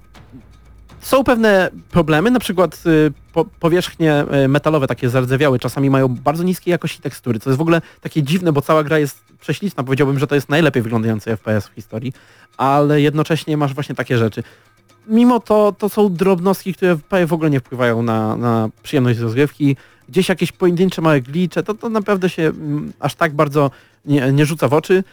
[1.06, 6.44] są pewne problemy, na przykład y, po, powierzchnie y, metalowe, takie zardzewiałe, czasami mają bardzo
[6.44, 9.84] niskiej jakości tekstury, co jest w ogóle takie dziwne, bo cała gra jest prześliczna.
[9.84, 12.14] Powiedziałbym, że to jest najlepiej wyglądający FPS w historii,
[12.58, 14.44] ale jednocześnie masz właśnie takie rzeczy
[15.08, 16.98] mimo to, to są drobnostki, które
[17.28, 19.76] w ogóle nie wpływają na, na przyjemność rozgrywki.
[20.10, 23.72] Gdzieś jakieś pojedyncze małe glicze, to, to naprawdę się mm, aż tak bardzo
[24.06, 25.04] nie, nie rzuca w oczy.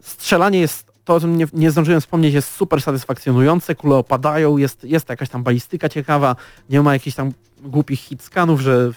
[0.00, 4.84] Strzelanie jest, to o czym nie, nie zdążyłem wspomnieć, jest super satysfakcjonujące, kule opadają, jest,
[4.84, 6.36] jest jakaś tam balistyka ciekawa,
[6.70, 7.32] nie ma jakichś tam
[7.62, 8.90] głupich hit scanów, że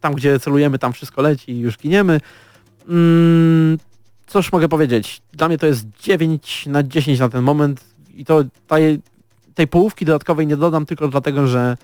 [0.00, 2.20] tam gdzie celujemy, tam wszystko leci i już giniemy.
[2.88, 3.78] Mm,
[4.26, 5.22] cóż mogę powiedzieć?
[5.32, 7.84] Dla mnie to jest 9 na 10 na ten moment
[8.14, 8.98] i to daje
[9.54, 11.76] tej połówki dodatkowej nie dodam tylko dlatego, że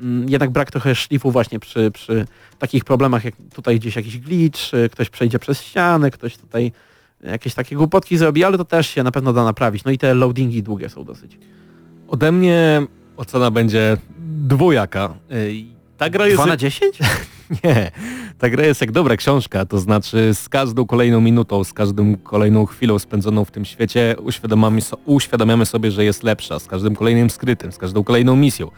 [0.00, 2.26] mm, jednak brak trochę szlifu właśnie przy, przy
[2.58, 6.72] takich problemach, jak tutaj gdzieś jakiś glitch, y, ktoś przejdzie przez ścianę, ktoś tutaj
[7.22, 9.84] jakieś takie głupotki zrobi, ale to też się na pewno da naprawić.
[9.84, 11.38] No i te loadingi długie są dosyć.
[12.08, 12.86] Ode mnie
[13.16, 15.14] ocena będzie dwojaka.
[15.32, 15.64] Y,
[15.96, 16.36] Ta gra jest...
[16.36, 16.98] 2 na 10?
[17.64, 17.90] Nie.
[18.38, 22.66] ta gra jest jak dobra książka, to znaczy z każdą kolejną minutą, z każdą kolejną
[22.66, 27.30] chwilą spędzoną w tym świecie uświadamiamy, so, uświadamiamy sobie, że jest lepsza, z każdym kolejnym
[27.30, 28.70] skrytym, z każdą kolejną misją,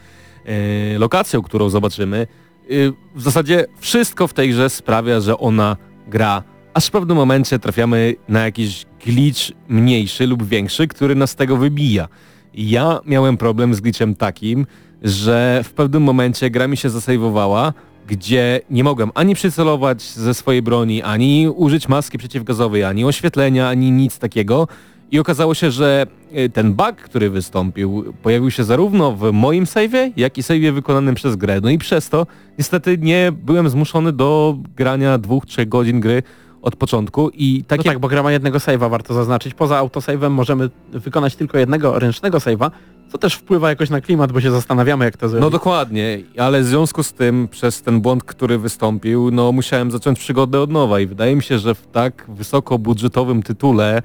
[0.45, 0.53] yy,
[0.99, 2.27] lokacją, którą zobaczymy.
[2.69, 5.77] Yy, w zasadzie wszystko w tej grze sprawia, że ona
[6.07, 6.43] gra,
[6.79, 11.57] aż w pewnym momencie trafiamy na jakiś glitch mniejszy lub większy, który nas z tego
[11.57, 12.07] wybija.
[12.53, 14.65] Ja miałem problem z glitchem takim,
[15.03, 17.73] że w pewnym momencie gra mi się zasejwowała,
[18.07, 23.91] gdzie nie mogłem ani przycelować ze swojej broni, ani użyć maski przeciwgazowej, ani oświetlenia, ani
[23.91, 24.67] nic takiego.
[25.11, 26.07] I okazało się, że
[26.37, 31.15] y, ten bug, który wystąpił, pojawił się zarówno w moim save'ie, jak i save'ie wykonanym
[31.15, 31.59] przez grę.
[31.63, 32.27] No i przez to
[32.57, 36.23] niestety nie byłem zmuszony do grania dwóch, trzech godzin gry
[36.61, 37.89] od początku i No takie...
[37.89, 39.53] tak, bo gra ma jednego save'a, warto zaznaczyć.
[39.53, 42.71] Poza autosave'em możemy wykonać tylko jednego ręcznego save'a,
[43.11, 45.43] co też wpływa jakoś na klimat, bo się zastanawiamy jak to zrobić.
[45.43, 50.19] No dokładnie, ale w związku z tym przez ten błąd, który wystąpił, no musiałem zacząć
[50.19, 54.01] przygodę od nowa i wydaje mi się, że w tak wysokobudżetowym tytule,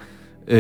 [0.47, 0.55] yy,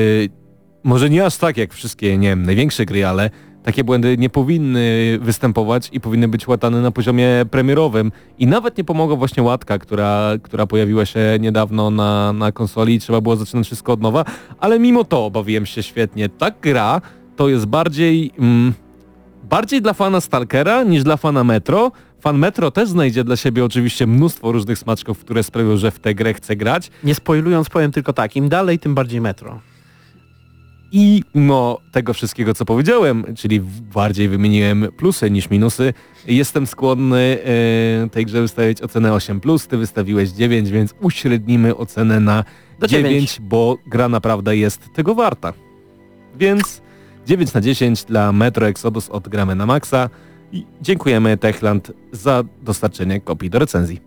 [0.84, 3.30] może nie aż tak jak wszystkie, nie wiem, największe gry, ale
[3.64, 8.84] takie błędy nie powinny występować i powinny być łatane na poziomie premierowym i nawet nie
[8.84, 13.66] pomogła właśnie łatka, która, która pojawiła się niedawno na, na konsoli i trzeba było zaczynać
[13.66, 14.24] wszystko od nowa,
[14.58, 16.28] ale mimo to bawiłem się świetnie.
[16.28, 17.00] Ta gra
[17.36, 18.32] to jest bardziej...
[18.38, 18.72] Mm,
[19.50, 21.92] bardziej dla fana Stalkera niż dla fana Metro.
[22.20, 26.14] Fan Metro też znajdzie dla siebie oczywiście mnóstwo różnych smaczków, które sprawią, że w tę
[26.14, 26.90] grę chce grać.
[27.04, 29.60] Nie spoilując powiem tylko tak, im dalej, tym bardziej metro.
[30.96, 33.60] I mimo tego wszystkiego, co powiedziałem, czyli
[33.94, 35.94] bardziej wymieniłem plusy niż minusy,
[36.26, 37.38] jestem skłonny
[38.04, 42.44] e, tej grze wystawić ocenę 8+, ty wystawiłeś 9, więc uśrednimy ocenę na
[42.78, 43.40] Do 9, 9.
[43.40, 45.52] bo gra naprawdę jest tego warta.
[46.38, 46.82] Więc
[47.26, 50.10] 9 na 10 dla Metro Exodus od Gramy na Maxa
[50.52, 54.00] i dziękujemy Techland za dostarczenie kopii do recenzji.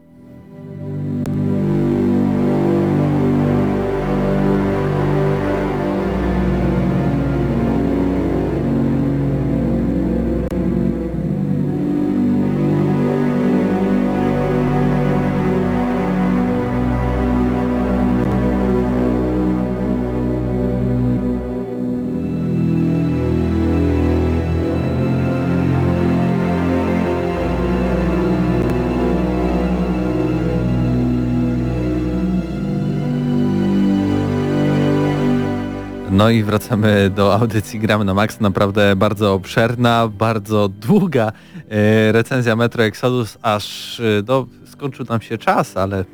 [36.17, 38.39] No i wracamy do audycji Gramy na Max.
[38.39, 41.31] Naprawdę bardzo obszerna, bardzo długa
[41.69, 46.05] e, recenzja Metro Exodus, aż e, do, skończył nam się czas, ale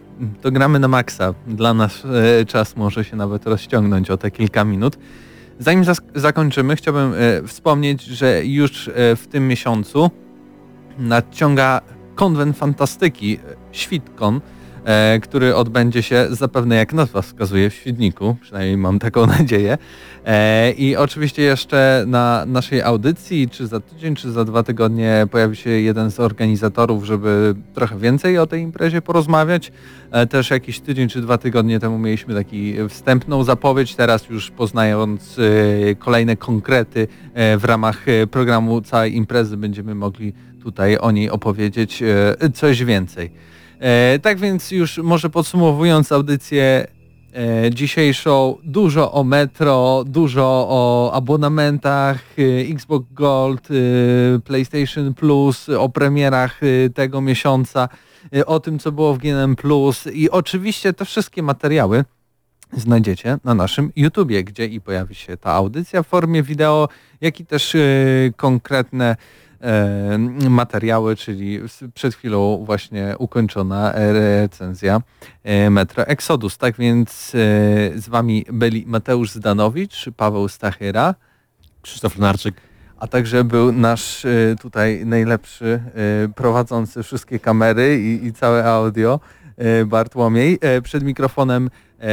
[0.42, 1.34] to gramy na maksa.
[1.48, 2.04] Dla nas
[2.42, 4.98] e, czas może się nawet rozciągnąć o te kilka minut.
[5.60, 5.84] Zanim
[6.16, 7.14] zakończymy, chciałbym
[7.48, 10.12] wspomnieć, że już w tym miesiącu
[10.98, 11.82] nadciąga
[12.16, 13.40] konwent fantastyki,
[13.72, 14.42] Świtkon,
[14.86, 19.78] e, który odbędzie się zapewne jak nazwa wskazuje w Świdniku, przynajmniej mam taką nadzieję.
[20.26, 25.56] E, I oczywiście jeszcze na naszej audycji, czy za tydzień, czy za dwa tygodnie pojawi
[25.56, 29.72] się jeden z organizatorów, żeby trochę więcej o tej imprezie porozmawiać.
[30.12, 35.40] E, Też jakiś tydzień czy dwa tygodnie temu mieliśmy taki wstępną zapowiedź, teraz już poznając
[35.40, 41.30] e, kolejne konkrety e, w ramach e, programu całej imprezy będziemy mogli tutaj o niej
[41.30, 42.04] opowiedzieć
[42.54, 43.32] coś więcej.
[43.84, 46.88] E, Tak więc już może podsumowując audycję
[47.34, 53.68] e, dzisiejszą, dużo o Metro, dużo o abonamentach, e, Xbox Gold,
[54.44, 56.62] PlayStation Plus, o premierach
[56.96, 57.90] tego miesiąca,
[58.46, 62.06] o tym co było w GNM Plus i oczywiście te wszystkie materiały
[62.78, 66.90] znajdziecie na naszym YouTubie, gdzie i pojawi się ta audycja w formie wideo,
[67.22, 67.78] jak i też
[68.36, 69.16] konkretne
[70.50, 71.60] materiały, czyli
[71.94, 75.02] przed chwilą właśnie ukończona e, recenzja
[75.44, 76.58] e, Metro Exodus.
[76.58, 77.38] Tak więc e,
[78.00, 81.16] z wami byli Mateusz Zdanowicz, Paweł Stachyra,
[81.82, 82.56] Krzysztof Lenarczyk.
[83.00, 84.26] a także był nasz
[84.62, 85.82] tutaj najlepszy
[86.36, 89.20] prowadzący wszystkie kamery i, i całe audio
[89.86, 90.60] Bartłomiej.
[90.84, 91.70] Przed mikrofonem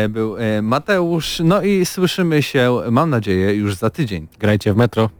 [0.09, 1.43] był Mateusz.
[1.44, 4.28] No i słyszymy się, mam nadzieję, już za tydzień.
[4.39, 5.19] Grajcie w Metro.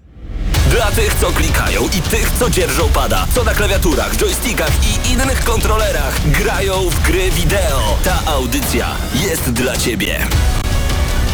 [0.71, 3.27] Dla tych, co klikają i tych, co dzierżą pada.
[3.35, 7.97] Co na klawiaturach, joystickach i innych kontrolerach grają w gry wideo.
[8.03, 10.27] Ta audycja jest dla Ciebie.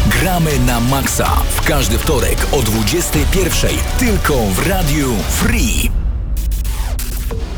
[0.06, 5.90] Gramy na maksa w każdy wtorek o 21.00 tylko w Radiu Free.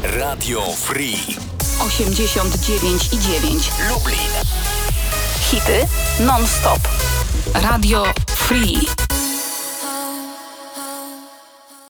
[0.02, 1.36] Radio Free.
[1.78, 4.31] 89,9 Lublin.
[5.40, 5.86] Hity
[6.20, 6.81] non-stop.
[7.55, 8.86] Radio Free.